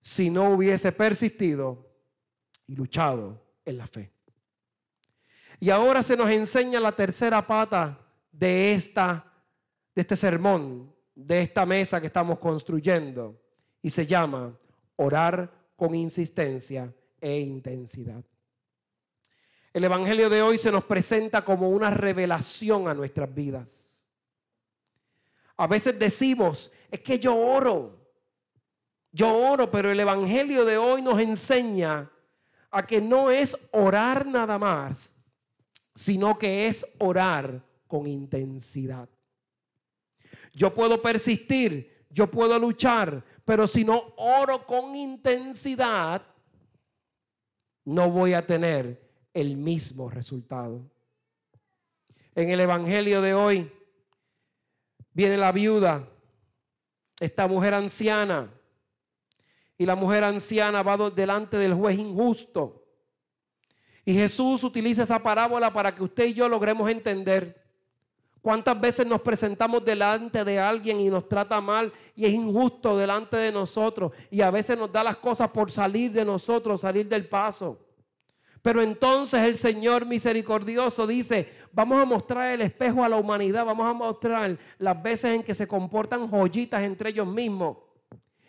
si 0.01 0.31
no 0.31 0.55
hubiese 0.55 0.91
persistido 0.93 1.87
y 2.67 2.77
luchado 2.77 3.45
en 3.67 3.77
la 3.77 3.87
fe. 3.87 4.11
Y 5.61 5.69
ahora 5.69 6.03
se 6.03 6.17
nos 6.17 6.31
enseña 6.31 6.81
la 6.81 6.93
tercera 6.93 7.47
pata 7.47 8.01
de, 8.33 8.73
esta, 8.73 9.31
de 9.95 10.01
este 10.01 10.17
sermón, 10.17 10.95
de 11.15 11.43
esta 11.43 11.67
mesa 11.67 12.01
que 12.01 12.07
estamos 12.07 12.39
construyendo, 12.39 13.39
y 13.83 13.91
se 13.91 14.07
llama 14.07 14.59
orar 14.97 15.53
con 15.77 15.95
insistencia 15.95 16.91
e 17.21 17.41
intensidad. 17.41 18.25
El 19.75 19.83
Evangelio 19.83 20.31
de 20.31 20.41
hoy 20.41 20.57
se 20.57 20.71
nos 20.71 20.85
presenta 20.85 21.45
como 21.45 21.69
una 21.69 21.91
revelación 21.91 22.87
a 22.87 22.95
nuestras 22.95 23.35
vidas. 23.35 24.05
A 25.57 25.67
veces 25.67 25.99
decimos, 25.99 26.71
es 26.89 27.01
que 27.01 27.19
yo 27.19 27.37
oro, 27.37 27.99
yo 29.11 29.37
oro, 29.37 29.69
pero 29.73 29.91
el 29.91 29.99
Evangelio 29.99 30.65
de 30.65 30.79
hoy 30.79 31.03
nos 31.03 31.19
enseña 31.19 32.09
a 32.71 32.87
que 32.87 33.01
no 33.01 33.33
es 33.33 33.57
orar 33.73 34.25
nada 34.25 34.61
más, 34.61 35.13
sino 35.93 36.39
que 36.39 36.69
es 36.69 36.87
orar 36.99 37.61
con 37.89 38.07
intensidad. 38.07 39.09
Yo 40.53 40.73
puedo 40.73 41.03
persistir, 41.03 42.07
yo 42.11 42.31
puedo 42.31 42.57
luchar, 42.61 43.25
pero 43.45 43.67
si 43.67 43.85
no 43.85 44.15
oro 44.19 44.65
con 44.65 44.95
intensidad, 44.95 46.23
no 47.85 48.09
voy 48.09 48.35
a 48.35 48.47
tener 48.47 49.04
el 49.35 49.57
mismo 49.57 50.09
resultado. 50.09 50.81
En 52.35 52.51
el 52.51 52.61
Evangelio 52.61 53.21
de 53.21 53.35
hoy 53.35 53.71
viene 55.13 55.37
la 55.37 55.53
viuda, 55.53 56.09
esta 57.21 57.47
mujer 57.47 57.75
anciana, 57.75 58.51
y 59.77 59.87
la 59.87 59.97
mujer 59.97 60.25
anciana 60.25 60.83
va 60.83 61.11
delante 61.11 61.57
del 61.57 61.75
juez 61.75 61.99
injusto. 61.99 62.85
Y 64.05 64.15
Jesús 64.15 64.63
utiliza 64.63 65.03
esa 65.03 65.23
parábola 65.23 65.73
para 65.73 65.95
que 65.95 66.03
usted 66.03 66.27
y 66.27 66.35
yo 66.35 66.49
logremos 66.49 66.89
entender 66.91 67.63
cuántas 68.41 68.79
veces 68.81 69.07
nos 69.07 69.23
presentamos 69.23 69.85
delante 69.85 70.45
de 70.45 70.61
alguien 70.61 71.01
y 71.01 71.09
nos 71.09 71.29
trata 71.29 71.61
mal 71.61 71.93
y 72.15 72.27
es 72.27 72.33
injusto 72.33 72.97
delante 72.97 73.37
de 73.37 73.51
nosotros. 73.51 74.13
Y 74.31 74.43
a 74.43 74.51
veces 74.51 74.79
nos 74.79 74.93
da 74.93 75.03
las 75.03 75.17
cosas 75.17 75.51
por 75.51 75.73
salir 75.73 76.13
de 76.13 76.25
nosotros, 76.25 76.83
salir 76.83 77.09
del 77.09 77.27
paso. 77.27 77.84
Pero 78.65 78.81
entonces 78.81 79.43
el 79.43 79.59
Señor 79.59 80.07
misericordioso 80.07 81.07
dice, 81.07 81.53
vamos 81.71 82.01
a 82.01 82.07
mostrar 82.07 82.51
el 82.51 82.63
espejo 82.63 83.05
a 83.05 83.11
la 83.11 83.19
humanidad, 83.19 83.67
vamos 83.67 83.87
a 83.87 83.93
mostrar 83.93 84.59
las 84.79 85.03
veces 85.03 85.35
en 85.35 85.43
que 85.43 85.53
se 85.53 85.69
comportan 85.69 86.31
joyitas 86.31 86.83
entre 86.83 87.11
ellos 87.11 87.27
mismos. 87.27 87.77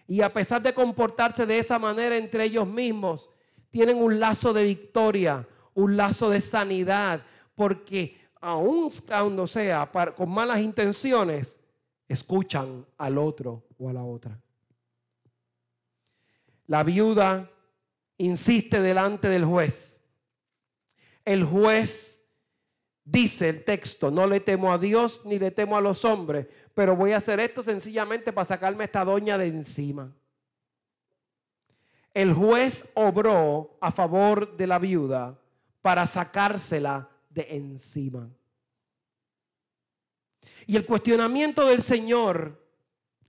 Y 0.07 0.21
a 0.21 0.31
pesar 0.31 0.61
de 0.61 0.73
comportarse 0.73 1.45
de 1.45 1.59
esa 1.59 1.77
manera 1.79 2.15
entre 2.15 2.45
ellos 2.45 2.65
mismos, 2.65 3.29
tienen 3.69 3.97
un 3.97 4.17
lazo 4.17 4.53
de 4.53 4.63
victoria, 4.63 5.45
un 5.73 5.97
lazo 5.97 6.29
de 6.29 6.39
sanidad, 6.39 7.21
porque 7.53 8.17
aun 8.39 8.89
cuando 9.05 9.45
sea 9.45 9.91
con 10.15 10.29
malas 10.29 10.61
intenciones, 10.61 11.59
escuchan 12.07 12.85
al 12.97 13.17
otro 13.17 13.65
o 13.77 13.89
a 13.89 13.93
la 13.93 14.03
otra. 14.05 14.39
La 16.67 16.83
viuda 16.83 17.51
insiste 18.17 18.79
delante 18.79 19.27
del 19.27 19.43
juez. 19.43 19.94
El 21.25 21.43
juez 21.43 22.23
dice 23.03 23.49
el 23.49 23.63
texto, 23.63 24.11
no 24.11 24.27
le 24.27 24.39
temo 24.39 24.71
a 24.71 24.77
Dios 24.77 25.21
ni 25.25 25.39
le 25.39 25.51
temo 25.51 25.75
a 25.75 25.81
los 25.81 26.05
hombres, 26.05 26.47
pero 26.73 26.95
voy 26.95 27.11
a 27.11 27.17
hacer 27.17 27.39
esto 27.39 27.63
sencillamente 27.63 28.31
para 28.31 28.45
sacarme 28.45 28.83
esta 28.85 29.03
doña 29.03 29.37
de 29.37 29.47
encima. 29.47 30.15
El 32.13 32.33
juez 32.33 32.91
obró 32.93 33.77
a 33.81 33.91
favor 33.91 34.55
de 34.55 34.67
la 34.67 34.79
viuda 34.79 35.37
para 35.81 36.07
sacársela 36.07 37.09
de 37.29 37.47
encima. 37.49 38.29
Y 40.65 40.77
el 40.77 40.85
cuestionamiento 40.85 41.67
del 41.67 41.81
Señor 41.81 42.65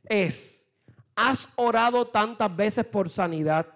es, 0.05 0.69
¿has 1.15 1.49
orado 1.57 2.07
tantas 2.07 2.55
veces 2.55 2.87
por 2.87 3.11
sanidad? 3.11 3.67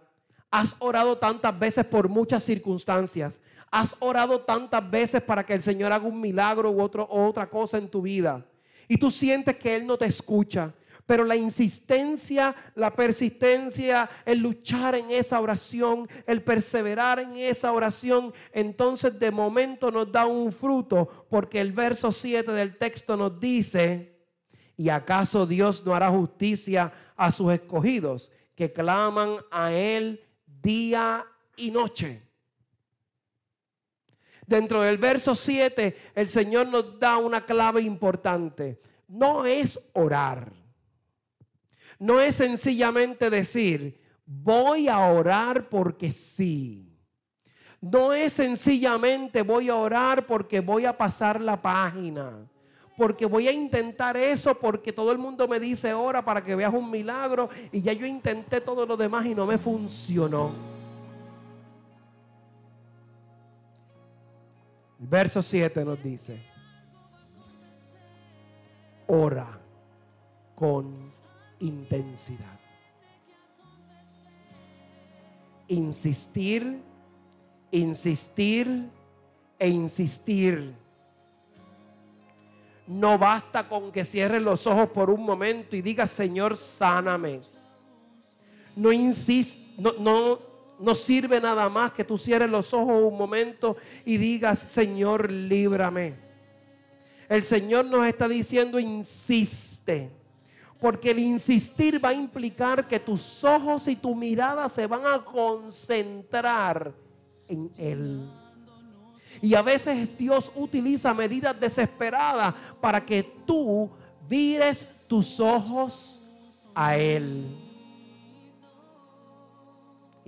Has 0.50 0.76
orado 0.78 1.18
tantas 1.18 1.58
veces 1.58 1.84
por 1.86 2.08
muchas 2.08 2.42
circunstancias. 2.42 3.42
Has 3.70 3.96
orado 4.00 4.40
tantas 4.40 4.88
veces 4.90 5.22
para 5.22 5.44
que 5.44 5.54
el 5.54 5.62
Señor 5.62 5.92
haga 5.92 6.06
un 6.06 6.20
milagro 6.20 6.70
u 6.70 6.80
otro, 6.80 7.06
otra 7.08 7.48
cosa 7.48 7.78
en 7.78 7.88
tu 7.88 8.02
vida. 8.02 8.44
Y 8.88 8.96
tú 8.96 9.10
sientes 9.10 9.56
que 9.56 9.74
Él 9.74 9.86
no 9.86 9.96
te 9.96 10.06
escucha. 10.06 10.74
Pero 11.06 11.24
la 11.24 11.34
insistencia, 11.34 12.54
la 12.74 12.94
persistencia, 12.94 14.08
el 14.24 14.38
luchar 14.38 14.94
en 14.94 15.10
esa 15.10 15.40
oración, 15.40 16.08
el 16.26 16.42
perseverar 16.42 17.18
en 17.18 17.36
esa 17.36 17.72
oración, 17.72 18.32
entonces 18.52 19.18
de 19.18 19.30
momento 19.30 19.90
nos 19.90 20.10
da 20.10 20.26
un 20.26 20.52
fruto. 20.52 21.26
Porque 21.28 21.60
el 21.60 21.72
verso 21.72 22.12
7 22.12 22.52
del 22.52 22.76
texto 22.76 23.16
nos 23.16 23.40
dice, 23.40 24.20
¿y 24.76 24.88
acaso 24.88 25.46
Dios 25.46 25.84
no 25.84 25.94
hará 25.94 26.10
justicia 26.10 26.92
a 27.16 27.30
sus 27.30 27.52
escogidos 27.52 28.32
que 28.54 28.72
claman 28.72 29.36
a 29.50 29.72
Él 29.72 30.22
día 30.62 31.26
y 31.56 31.70
noche. 31.70 32.29
Dentro 34.46 34.82
del 34.82 34.98
verso 34.98 35.34
7, 35.34 36.12
el 36.14 36.28
Señor 36.28 36.68
nos 36.68 36.98
da 36.98 37.18
una 37.18 37.44
clave 37.44 37.82
importante. 37.82 38.80
No 39.08 39.46
es 39.46 39.90
orar. 39.92 40.52
No 41.98 42.20
es 42.20 42.36
sencillamente 42.36 43.30
decir, 43.30 44.00
voy 44.24 44.88
a 44.88 44.98
orar 45.00 45.68
porque 45.68 46.10
sí. 46.12 46.98
No 47.80 48.12
es 48.12 48.32
sencillamente 48.34 49.42
voy 49.42 49.68
a 49.68 49.76
orar 49.76 50.26
porque 50.26 50.60
voy 50.60 50.84
a 50.84 50.96
pasar 50.96 51.40
la 51.40 51.60
página 51.60 52.50
porque 53.00 53.24
voy 53.24 53.48
a 53.48 53.52
intentar 53.52 54.14
eso 54.18 54.54
porque 54.56 54.92
todo 54.92 55.10
el 55.10 55.16
mundo 55.16 55.48
me 55.48 55.58
dice 55.58 55.94
ora 55.94 56.22
para 56.22 56.44
que 56.44 56.54
veas 56.54 56.74
un 56.74 56.90
milagro 56.90 57.48
y 57.72 57.80
ya 57.80 57.94
yo 57.94 58.04
intenté 58.04 58.60
todo 58.60 58.84
lo 58.84 58.94
demás 58.94 59.24
y 59.24 59.34
no 59.34 59.46
me 59.46 59.56
funcionó. 59.56 60.50
Verso 65.02 65.40
7 65.40 65.84
nos 65.84 66.02
dice, 66.02 66.38
ora 69.06 69.58
con 70.54 71.10
intensidad. 71.58 72.60
Insistir, 75.68 76.82
insistir 77.70 78.90
e 79.58 79.68
insistir 79.68 80.74
no 82.90 83.16
basta 83.18 83.68
con 83.68 83.92
que 83.92 84.04
cierres 84.04 84.42
los 84.42 84.66
ojos 84.66 84.88
por 84.88 85.10
un 85.10 85.24
momento 85.24 85.76
y 85.76 85.80
digas, 85.80 86.10
Señor, 86.10 86.56
sáname. 86.56 87.40
No 88.74 88.92
insist, 88.92 89.60
no, 89.78 89.92
no, 89.92 90.40
no 90.80 90.94
sirve 90.94 91.40
nada 91.40 91.68
más 91.68 91.92
que 91.92 92.04
tú 92.04 92.16
cierres 92.16 92.50
los 92.50 92.72
ojos 92.72 93.02
un 93.02 93.16
momento 93.16 93.76
y 94.04 94.16
digas, 94.16 94.58
Señor, 94.58 95.30
líbrame. 95.30 96.14
El 97.28 97.44
Señor 97.44 97.84
nos 97.84 98.06
está 98.06 98.26
diciendo, 98.26 98.78
insiste. 98.80 100.10
Porque 100.80 101.10
el 101.10 101.18
insistir 101.18 102.02
va 102.02 102.08
a 102.08 102.14
implicar 102.14 102.88
que 102.88 102.98
tus 102.98 103.44
ojos 103.44 103.86
y 103.86 103.94
tu 103.94 104.14
mirada 104.14 104.68
se 104.68 104.86
van 104.86 105.02
a 105.06 105.22
concentrar 105.22 106.92
en 107.46 107.70
Él. 107.76 108.30
Y 109.42 109.54
a 109.54 109.62
veces 109.62 110.16
Dios 110.16 110.50
utiliza 110.54 111.12
medidas 111.12 111.58
desesperadas 111.60 112.54
para 112.80 113.04
que 113.04 113.22
tú 113.22 113.90
vires 114.28 114.88
tus 115.06 115.38
ojos 115.38 116.22
a 116.74 116.96
Él. 116.96 117.69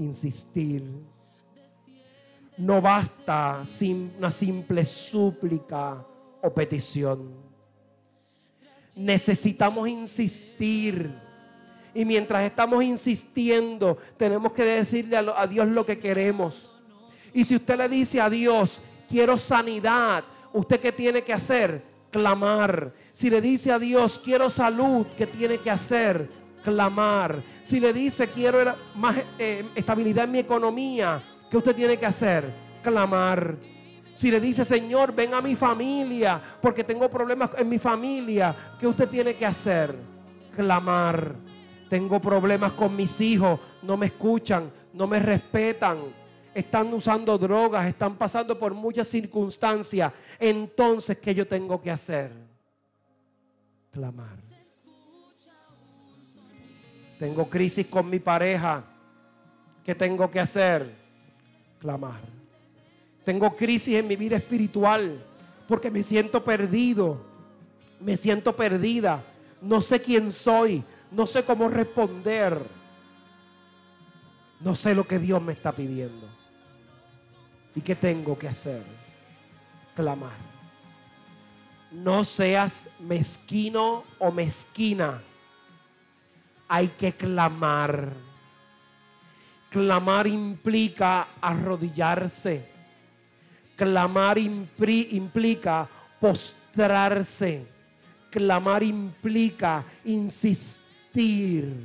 Insistir. 0.03 0.83
No 2.59 2.83
basta 2.83 3.63
una 4.19 4.31
simple 4.31 4.85
súplica 4.85 6.05
o 6.43 6.53
petición. 6.53 7.31
Necesitamos 8.97 9.89
insistir. 9.89 11.11
Y 11.95 12.05
mientras 12.05 12.43
estamos 12.43 12.83
insistiendo, 12.83 13.97
tenemos 14.17 14.53
que 14.53 14.65
decirle 14.65 15.17
a 15.17 15.47
Dios 15.47 15.69
lo 15.69 15.87
que 15.87 15.99
queremos. 15.99 16.73
Y 17.33 17.45
si 17.45 17.57
usted 17.57 17.77
le 17.79 17.89
dice 17.89 18.21
a 18.21 18.29
Dios, 18.29 18.83
quiero 19.09 19.39
sanidad, 19.39 20.25
¿usted 20.53 20.81
qué 20.81 20.93
tiene 20.93 21.23
que 21.23 21.33
hacer? 21.33 21.83
Clamar. 22.11 22.93
Si 23.13 23.31
le 23.31 23.41
dice 23.41 23.73
a 23.73 23.79
Dios, 23.79 24.21
quiero 24.23 24.51
salud, 24.51 25.07
¿qué 25.17 25.27
tiene 25.27 25.59
que 25.59 25.71
hacer? 25.71 26.29
Clamar. 26.63 27.43
Si 27.63 27.81
le 27.81 27.93
dice, 27.93 28.29
quiero 28.29 28.75
más 28.95 29.17
eh, 29.39 29.69
estabilidad 29.75 30.25
en 30.25 30.33
mi 30.33 30.39
economía, 30.39 31.23
¿qué 31.51 31.57
usted 31.57 31.75
tiene 31.75 31.97
que 31.97 32.07
hacer? 32.07 32.45
Clamar. 32.83 33.57
Si 34.15 34.31
le 34.31 34.41
dice, 34.41 34.65
Señor, 34.65 35.15
ven 35.15 35.35
a 35.35 35.41
mi 35.41 35.57
familia, 35.57 36.41
porque 36.61 36.85
tengo 36.85 37.09
problemas 37.09 37.51
en 37.57 37.69
mi 37.69 37.79
familia, 37.79 38.55
¿qué 38.79 38.87
usted 38.87 39.09
tiene 39.09 39.35
que 39.35 39.47
hacer? 39.47 39.95
Clamar. 40.55 41.35
Tengo 41.89 42.21
problemas 42.21 42.73
con 42.73 42.95
mis 42.95 43.21
hijos, 43.21 43.59
no 43.83 43.97
me 43.97 44.07
escuchan, 44.07 44.71
no 44.93 45.07
me 45.07 45.19
respetan 45.19 45.99
están 46.55 46.93
usando 46.93 47.39
drogas, 47.39 47.87
están 47.87 48.17
pasando 48.17 48.59
por 48.59 48.75
muchas 48.75 49.09
circunstancias. 49.09 50.13
Entonces, 50.39 51.19
¿qué 51.19 51.35
yo 51.35 51.47
tengo 51.47 51.81
que 51.81 51.91
hacer? 51.91 52.33
Clamar. 53.91 54.42
Tengo 57.23 57.49
crisis 57.49 57.87
con 57.87 58.11
mi 58.11 58.19
pareja. 58.19 58.83
¿Qué 59.85 59.95
tengo 59.95 60.29
que 60.29 60.41
hacer? 60.41 60.93
Clamar. 61.79 62.19
Tengo 63.25 63.55
crisis 63.55 63.95
en 63.95 64.09
mi 64.09 64.17
vida 64.17 64.39
espiritual 64.39 65.25
porque 65.69 65.89
me 65.89 66.03
siento 66.03 66.43
perdido. 66.43 67.25
Me 68.01 68.17
siento 68.17 68.57
perdida. 68.57 69.23
No 69.61 69.81
sé 69.81 70.03
quién 70.03 70.33
soy. 70.33 70.83
No 71.13 71.25
sé 71.25 71.45
cómo 71.45 71.69
responder. 71.69 72.61
No 74.59 74.75
sé 74.75 74.93
lo 74.93 75.07
que 75.07 75.21
Dios 75.21 75.41
me 75.41 75.53
está 75.53 75.71
pidiendo. 75.71 76.27
¿Y 77.77 77.83
qué 77.83 77.95
tengo 77.95 78.37
que 78.37 78.49
hacer? 78.49 78.83
Clamar. 79.95 80.33
No 81.93 82.25
seas 82.25 82.91
mezquino 82.99 84.03
o 84.19 84.33
mezquina. 84.33 85.23
Hay 86.75 86.89
que 86.89 87.13
clamar. 87.13 88.15
Clamar 89.69 90.27
implica 90.27 91.29
arrodillarse. 91.39 92.65
Clamar 93.77 94.39
implica 94.39 95.87
postrarse. 96.19 97.67
Clamar 98.31 98.83
implica 98.83 99.85
insistir. 100.07 101.77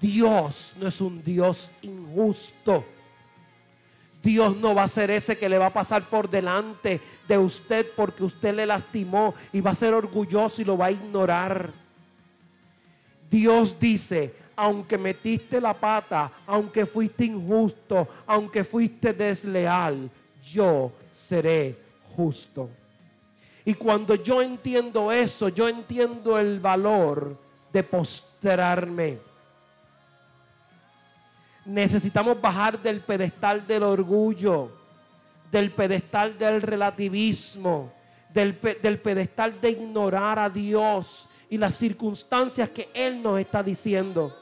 Dios 0.00 0.74
no 0.76 0.88
es 0.88 1.00
un 1.00 1.22
Dios 1.22 1.70
injusto. 1.82 2.84
Dios 4.20 4.56
no 4.56 4.74
va 4.74 4.82
a 4.82 4.88
ser 4.88 5.12
ese 5.12 5.38
que 5.38 5.48
le 5.48 5.58
va 5.58 5.66
a 5.66 5.72
pasar 5.72 6.10
por 6.10 6.28
delante 6.28 7.00
de 7.28 7.38
usted 7.38 7.86
porque 7.94 8.24
usted 8.24 8.52
le 8.52 8.66
lastimó 8.66 9.32
y 9.52 9.60
va 9.60 9.70
a 9.70 9.76
ser 9.76 9.94
orgulloso 9.94 10.60
y 10.60 10.64
lo 10.64 10.76
va 10.76 10.86
a 10.86 10.90
ignorar. 10.90 11.81
Dios 13.32 13.80
dice, 13.80 14.34
aunque 14.54 14.96
metiste 14.96 15.60
la 15.60 15.74
pata, 15.74 16.30
aunque 16.46 16.86
fuiste 16.86 17.24
injusto, 17.24 18.06
aunque 18.26 18.62
fuiste 18.62 19.12
desleal, 19.12 20.08
yo 20.44 20.92
seré 21.10 21.76
justo. 22.14 22.68
Y 23.64 23.74
cuando 23.74 24.14
yo 24.14 24.42
entiendo 24.42 25.10
eso, 25.10 25.48
yo 25.48 25.68
entiendo 25.68 26.38
el 26.38 26.60
valor 26.60 27.36
de 27.72 27.82
postrarme 27.82 29.18
Necesitamos 31.64 32.40
bajar 32.40 32.80
del 32.80 33.00
pedestal 33.00 33.64
del 33.66 33.84
orgullo, 33.84 34.72
del 35.50 35.70
pedestal 35.70 36.36
del 36.36 36.60
relativismo, 36.60 37.92
del, 38.32 38.54
pedestal 38.54 39.60
de 39.60 39.70
ignorar 39.70 40.38
a 40.40 40.50
Dios 40.50 41.28
y 41.52 41.58
las 41.58 41.74
circunstancias 41.74 42.70
que 42.70 42.88
Él 42.94 43.22
nos 43.22 43.38
está 43.38 43.62
diciendo. 43.62 44.34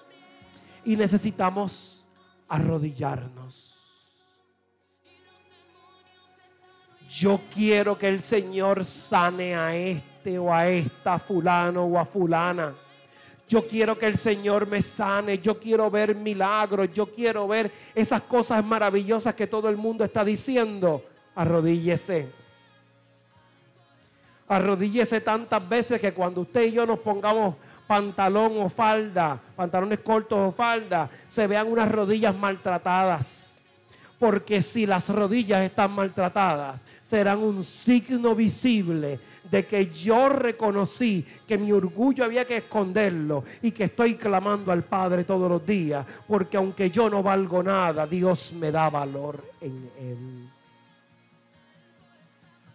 Y 0.84 0.94
necesitamos 0.94 2.04
arrodillarnos. 2.46 3.74
Yo 7.08 7.40
quiero 7.52 7.98
que 7.98 8.06
el 8.06 8.22
Señor 8.22 8.84
sane 8.84 9.56
a 9.56 9.74
este 9.74 10.38
o 10.38 10.54
a 10.54 10.68
esta 10.68 11.18
fulano 11.18 11.82
o 11.82 11.98
a 11.98 12.06
fulana. 12.06 12.76
Yo 13.48 13.66
quiero 13.66 13.98
que 13.98 14.06
el 14.06 14.16
Señor 14.16 14.68
me 14.68 14.80
sane. 14.80 15.40
Yo 15.40 15.58
quiero 15.58 15.90
ver 15.90 16.14
milagros. 16.14 16.92
Yo 16.94 17.06
quiero 17.06 17.48
ver 17.48 17.72
esas 17.92 18.22
cosas 18.22 18.64
maravillosas 18.64 19.34
que 19.34 19.48
todo 19.48 19.68
el 19.68 19.76
mundo 19.76 20.04
está 20.04 20.24
diciendo. 20.24 21.02
Arrodíllese. 21.34 22.39
Arrodíllese 24.50 25.20
tantas 25.20 25.66
veces 25.68 26.00
que 26.00 26.12
cuando 26.12 26.40
usted 26.40 26.62
y 26.62 26.72
yo 26.72 26.84
nos 26.84 26.98
pongamos 26.98 27.54
pantalón 27.86 28.60
o 28.60 28.68
falda, 28.68 29.40
pantalones 29.54 30.00
cortos 30.00 30.38
o 30.38 30.50
falda, 30.50 31.08
se 31.28 31.46
vean 31.46 31.70
unas 31.70 31.88
rodillas 31.88 32.34
maltratadas. 32.34 33.60
Porque 34.18 34.60
si 34.60 34.86
las 34.86 35.08
rodillas 35.08 35.62
están 35.62 35.92
maltratadas, 35.92 36.84
serán 37.00 37.38
un 37.38 37.62
signo 37.62 38.34
visible 38.34 39.20
de 39.48 39.64
que 39.66 39.86
yo 39.86 40.28
reconocí 40.28 41.24
que 41.46 41.56
mi 41.56 41.70
orgullo 41.70 42.24
había 42.24 42.44
que 42.44 42.56
esconderlo 42.56 43.44
y 43.62 43.70
que 43.70 43.84
estoy 43.84 44.16
clamando 44.16 44.72
al 44.72 44.82
Padre 44.82 45.22
todos 45.22 45.48
los 45.48 45.64
días, 45.64 46.04
porque 46.26 46.56
aunque 46.56 46.90
yo 46.90 47.08
no 47.08 47.22
valgo 47.22 47.62
nada, 47.62 48.04
Dios 48.04 48.52
me 48.52 48.72
da 48.72 48.90
valor 48.90 49.44
en 49.60 49.90
Él. 49.96 50.48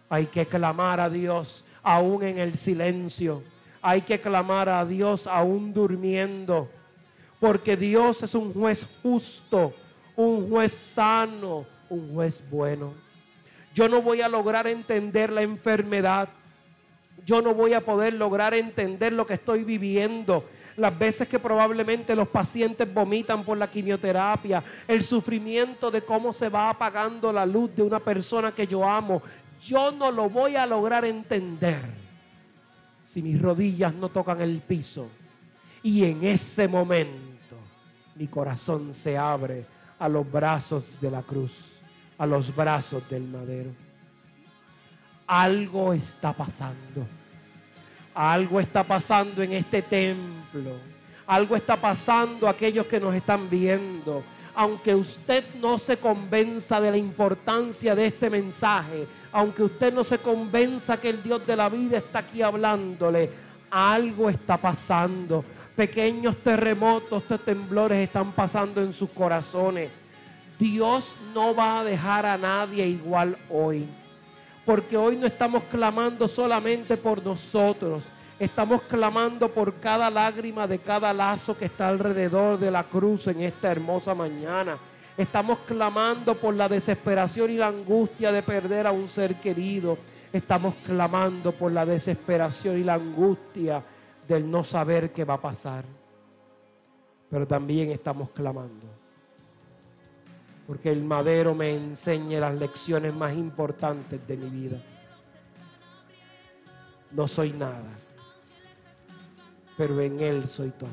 Hay 0.08 0.26
que 0.26 0.46
clamar 0.46 1.00
a 1.00 1.10
Dios 1.10 1.64
aún 1.86 2.24
en 2.24 2.38
el 2.38 2.54
silencio. 2.54 3.44
Hay 3.80 4.02
que 4.02 4.20
clamar 4.20 4.68
a 4.68 4.84
Dios 4.84 5.28
aún 5.28 5.72
durmiendo, 5.72 6.68
porque 7.38 7.76
Dios 7.76 8.24
es 8.24 8.34
un 8.34 8.52
juez 8.52 8.84
justo, 9.04 9.72
un 10.16 10.50
juez 10.50 10.72
sano, 10.72 11.64
un 11.88 12.12
juez 12.12 12.42
bueno. 12.50 12.92
Yo 13.72 13.88
no 13.88 14.02
voy 14.02 14.20
a 14.20 14.28
lograr 14.28 14.66
entender 14.66 15.30
la 15.30 15.42
enfermedad. 15.42 16.28
Yo 17.24 17.40
no 17.40 17.54
voy 17.54 17.72
a 17.72 17.80
poder 17.80 18.14
lograr 18.14 18.52
entender 18.52 19.12
lo 19.12 19.24
que 19.24 19.34
estoy 19.34 19.62
viviendo. 19.62 20.44
Las 20.76 20.98
veces 20.98 21.28
que 21.28 21.38
probablemente 21.38 22.16
los 22.16 22.28
pacientes 22.28 22.92
vomitan 22.92 23.44
por 23.44 23.56
la 23.56 23.70
quimioterapia, 23.70 24.62
el 24.88 25.04
sufrimiento 25.04 25.90
de 25.90 26.02
cómo 26.02 26.32
se 26.32 26.48
va 26.48 26.68
apagando 26.68 27.32
la 27.32 27.46
luz 27.46 27.74
de 27.76 27.82
una 27.82 28.00
persona 28.00 28.52
que 28.52 28.66
yo 28.66 28.84
amo, 28.84 29.22
yo 29.62 29.92
no 29.92 30.10
lo 30.10 30.28
voy 30.28 30.56
a 30.56 30.66
lograr 30.66 31.04
entender 31.04 31.82
si 33.00 33.22
mis 33.22 33.40
rodillas 33.40 33.94
no 33.94 34.08
tocan 34.08 34.40
el 34.40 34.60
piso. 34.60 35.08
Y 35.82 36.04
en 36.04 36.24
ese 36.24 36.66
momento 36.66 37.56
mi 38.14 38.26
corazón 38.26 38.92
se 38.92 39.16
abre 39.16 39.66
a 39.98 40.08
los 40.08 40.30
brazos 40.30 41.00
de 41.00 41.10
la 41.10 41.22
cruz 41.22 41.76
a 42.18 42.26
los 42.26 42.54
brazos 42.54 43.08
del 43.08 43.24
madero. 43.24 43.70
Algo 45.26 45.92
está 45.92 46.32
pasando. 46.32 47.06
Algo 48.14 48.60
está 48.60 48.84
pasando 48.84 49.42
en 49.42 49.52
este 49.52 49.82
templo. 49.82 50.72
Algo 51.26 51.56
está 51.56 51.76
pasando 51.76 52.46
a 52.46 52.50
aquellos 52.50 52.86
que 52.86 53.00
nos 53.00 53.14
están 53.14 53.50
viendo. 53.50 54.22
Aunque 54.56 54.94
usted 54.94 55.44
no 55.60 55.78
se 55.78 55.98
convenza 55.98 56.80
de 56.80 56.90
la 56.90 56.96
importancia 56.96 57.94
de 57.94 58.06
este 58.06 58.28
mensaje, 58.28 59.06
aunque 59.30 59.62
usted 59.62 59.92
no 59.92 60.02
se 60.02 60.18
convenza 60.18 60.98
que 60.98 61.10
el 61.10 61.22
Dios 61.22 61.46
de 61.46 61.54
la 61.54 61.68
vida 61.68 61.98
está 61.98 62.18
aquí 62.18 62.42
hablándole, 62.42 63.30
algo 63.70 64.28
está 64.28 64.56
pasando. 64.56 65.44
Pequeños 65.76 66.38
terremotos, 66.42 67.22
temblores 67.44 67.98
están 67.98 68.32
pasando 68.32 68.82
en 68.82 68.92
sus 68.92 69.10
corazones 69.10 69.90
Dios 70.58 71.14
no 71.34 71.54
va 71.54 71.80
a 71.80 71.84
dejar 71.84 72.24
a 72.24 72.38
nadie 72.38 72.86
igual 72.86 73.36
hoy. 73.50 73.86
Porque 74.64 74.96
hoy 74.96 75.16
no 75.16 75.26
estamos 75.26 75.62
clamando 75.64 76.26
solamente 76.26 76.96
por 76.96 77.22
nosotros. 77.22 78.04
Estamos 78.38 78.82
clamando 78.82 79.50
por 79.50 79.74
cada 79.80 80.10
lágrima 80.10 80.66
de 80.66 80.78
cada 80.78 81.12
lazo 81.12 81.56
que 81.56 81.66
está 81.66 81.88
alrededor 81.88 82.58
de 82.58 82.70
la 82.70 82.84
cruz 82.84 83.28
en 83.28 83.40
esta 83.40 83.70
hermosa 83.70 84.14
mañana. 84.14 84.76
Estamos 85.16 85.60
clamando 85.60 86.34
por 86.34 86.54
la 86.54 86.68
desesperación 86.68 87.50
y 87.50 87.56
la 87.56 87.68
angustia 87.68 88.30
de 88.32 88.42
perder 88.42 88.86
a 88.86 88.92
un 88.92 89.08
ser 89.08 89.36
querido. 89.36 89.96
Estamos 90.30 90.74
clamando 90.84 91.52
por 91.52 91.72
la 91.72 91.86
desesperación 91.86 92.78
y 92.78 92.84
la 92.84 92.94
angustia 92.94 93.82
del 94.28 94.50
no 94.50 94.64
saber 94.64 95.12
qué 95.12 95.24
va 95.24 95.34
a 95.34 95.40
pasar. 95.40 95.84
Pero 97.30 97.46
también 97.46 97.90
estamos 97.90 98.28
clamando 98.30 98.96
porque 100.66 100.90
el 100.90 101.04
madero 101.04 101.54
me 101.54 101.74
enseña 101.74 102.40
las 102.40 102.56
lecciones 102.56 103.14
más 103.14 103.34
importantes 103.34 104.26
de 104.26 104.36
mi 104.36 104.50
vida. 104.50 104.82
No 107.12 107.28
soy 107.28 107.52
nada, 107.52 107.84
pero 109.76 110.00
en 110.00 110.20
Él 110.20 110.48
soy 110.48 110.70
todo. 110.70 110.88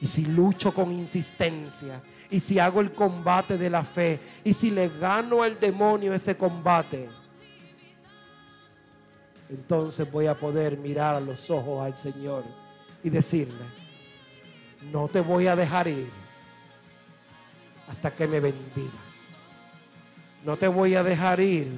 Y 0.00 0.06
si 0.06 0.26
lucho 0.26 0.72
con 0.72 0.92
insistencia, 0.92 2.00
y 2.30 2.40
si 2.40 2.58
hago 2.58 2.80
el 2.80 2.92
combate 2.92 3.56
de 3.58 3.70
la 3.70 3.82
fe, 3.82 4.20
y 4.44 4.52
si 4.52 4.70
le 4.70 4.88
gano 4.88 5.42
al 5.42 5.58
demonio 5.58 6.14
ese 6.14 6.36
combate, 6.36 7.08
entonces 9.48 10.10
voy 10.10 10.26
a 10.26 10.34
poder 10.34 10.76
mirar 10.76 11.16
a 11.16 11.20
los 11.20 11.50
ojos 11.50 11.84
al 11.84 11.96
Señor 11.96 12.44
y 13.02 13.10
decirle, 13.10 13.64
no 14.92 15.08
te 15.08 15.20
voy 15.20 15.46
a 15.46 15.56
dejar 15.56 15.88
ir 15.88 16.10
hasta 17.88 18.12
que 18.12 18.28
me 18.28 18.40
bendigas. 18.40 19.38
No 20.44 20.56
te 20.56 20.68
voy 20.68 20.94
a 20.94 21.02
dejar 21.02 21.40
ir 21.40 21.68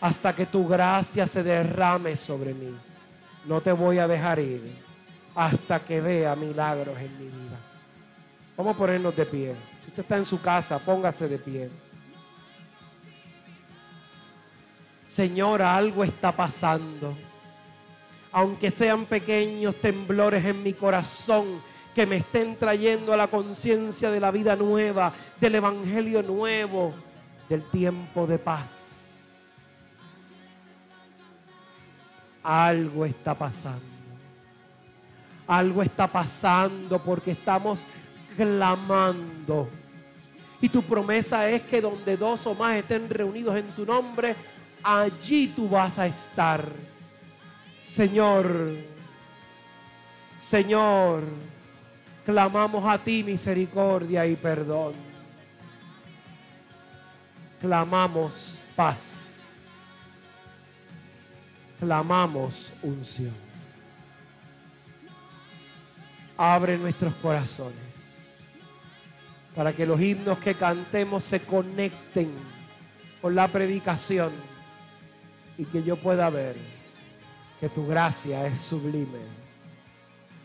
hasta 0.00 0.34
que 0.34 0.46
tu 0.46 0.66
gracia 0.66 1.26
se 1.26 1.42
derrame 1.42 2.16
sobre 2.16 2.52
mí. 2.52 2.76
No 3.46 3.60
te 3.60 3.72
voy 3.72 3.98
a 3.98 4.08
dejar 4.08 4.38
ir 4.38 4.89
hasta 5.34 5.80
que 5.80 6.00
vea 6.00 6.34
milagros 6.36 6.98
en 6.98 7.18
mi 7.18 7.26
vida. 7.26 7.58
Vamos 8.56 8.74
a 8.74 8.78
ponernos 8.78 9.16
de 9.16 9.26
pie. 9.26 9.56
Si 9.80 9.88
usted 9.88 10.02
está 10.02 10.16
en 10.16 10.24
su 10.24 10.40
casa, 10.40 10.78
póngase 10.78 11.28
de 11.28 11.38
pie. 11.38 11.70
Señor, 15.06 15.62
algo 15.62 16.04
está 16.04 16.30
pasando. 16.30 17.16
Aunque 18.32 18.70
sean 18.70 19.06
pequeños 19.06 19.80
temblores 19.80 20.44
en 20.44 20.62
mi 20.62 20.72
corazón, 20.72 21.60
que 21.94 22.06
me 22.06 22.16
estén 22.16 22.56
trayendo 22.56 23.12
a 23.12 23.16
la 23.16 23.26
conciencia 23.26 24.10
de 24.10 24.20
la 24.20 24.30
vida 24.30 24.54
nueva, 24.54 25.12
del 25.40 25.56
evangelio 25.56 26.22
nuevo, 26.22 26.94
del 27.48 27.68
tiempo 27.70 28.26
de 28.26 28.38
paz. 28.38 29.18
Algo 32.42 33.04
está 33.04 33.34
pasando. 33.34 33.89
Algo 35.50 35.82
está 35.82 36.06
pasando 36.06 37.02
porque 37.02 37.32
estamos 37.32 37.86
clamando. 38.36 39.68
Y 40.60 40.68
tu 40.68 40.82
promesa 40.82 41.48
es 41.48 41.62
que 41.62 41.80
donde 41.80 42.16
dos 42.16 42.46
o 42.46 42.54
más 42.54 42.76
estén 42.76 43.08
reunidos 43.08 43.56
en 43.56 43.66
tu 43.74 43.84
nombre, 43.84 44.36
allí 44.82 45.48
tú 45.48 45.68
vas 45.68 45.98
a 45.98 46.06
estar. 46.06 46.64
Señor, 47.80 48.76
Señor, 50.38 51.24
Clamamos 52.24 52.84
a 52.86 52.98
ti 52.98 53.24
misericordia 53.24 54.26
y 54.26 54.36
perdón. 54.36 54.92
Clamamos 57.60 58.60
paz. 58.76 59.36
Clamamos 61.78 62.72
unción. 62.82 63.49
Abre 66.42 66.78
nuestros 66.78 67.12
corazones 67.16 68.34
para 69.54 69.74
que 69.74 69.84
los 69.84 70.00
himnos 70.00 70.38
que 70.38 70.54
cantemos 70.54 71.24
se 71.24 71.40
conecten 71.40 72.30
con 73.20 73.34
la 73.34 73.48
predicación 73.48 74.32
y 75.58 75.64
que 75.66 75.82
yo 75.82 75.96
pueda 75.96 76.30
ver 76.30 76.56
que 77.60 77.68
tu 77.68 77.86
gracia 77.86 78.46
es 78.46 78.58
sublime 78.58 79.40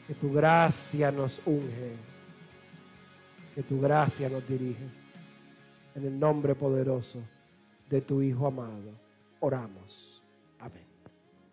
que 0.08 0.14
tu 0.14 0.32
gracia 0.32 1.12
nos 1.12 1.42
unge. 1.46 1.96
Que 3.54 3.64
tu 3.64 3.80
gracia 3.80 4.30
nos 4.30 4.48
dirige. 4.48 4.88
En 5.96 6.06
el 6.06 6.20
nombre 6.20 6.56
poderoso 6.56 7.20
de 7.90 8.02
tu 8.02 8.22
Hijo 8.22 8.48
amado, 8.48 8.92
oramos. 9.40 10.15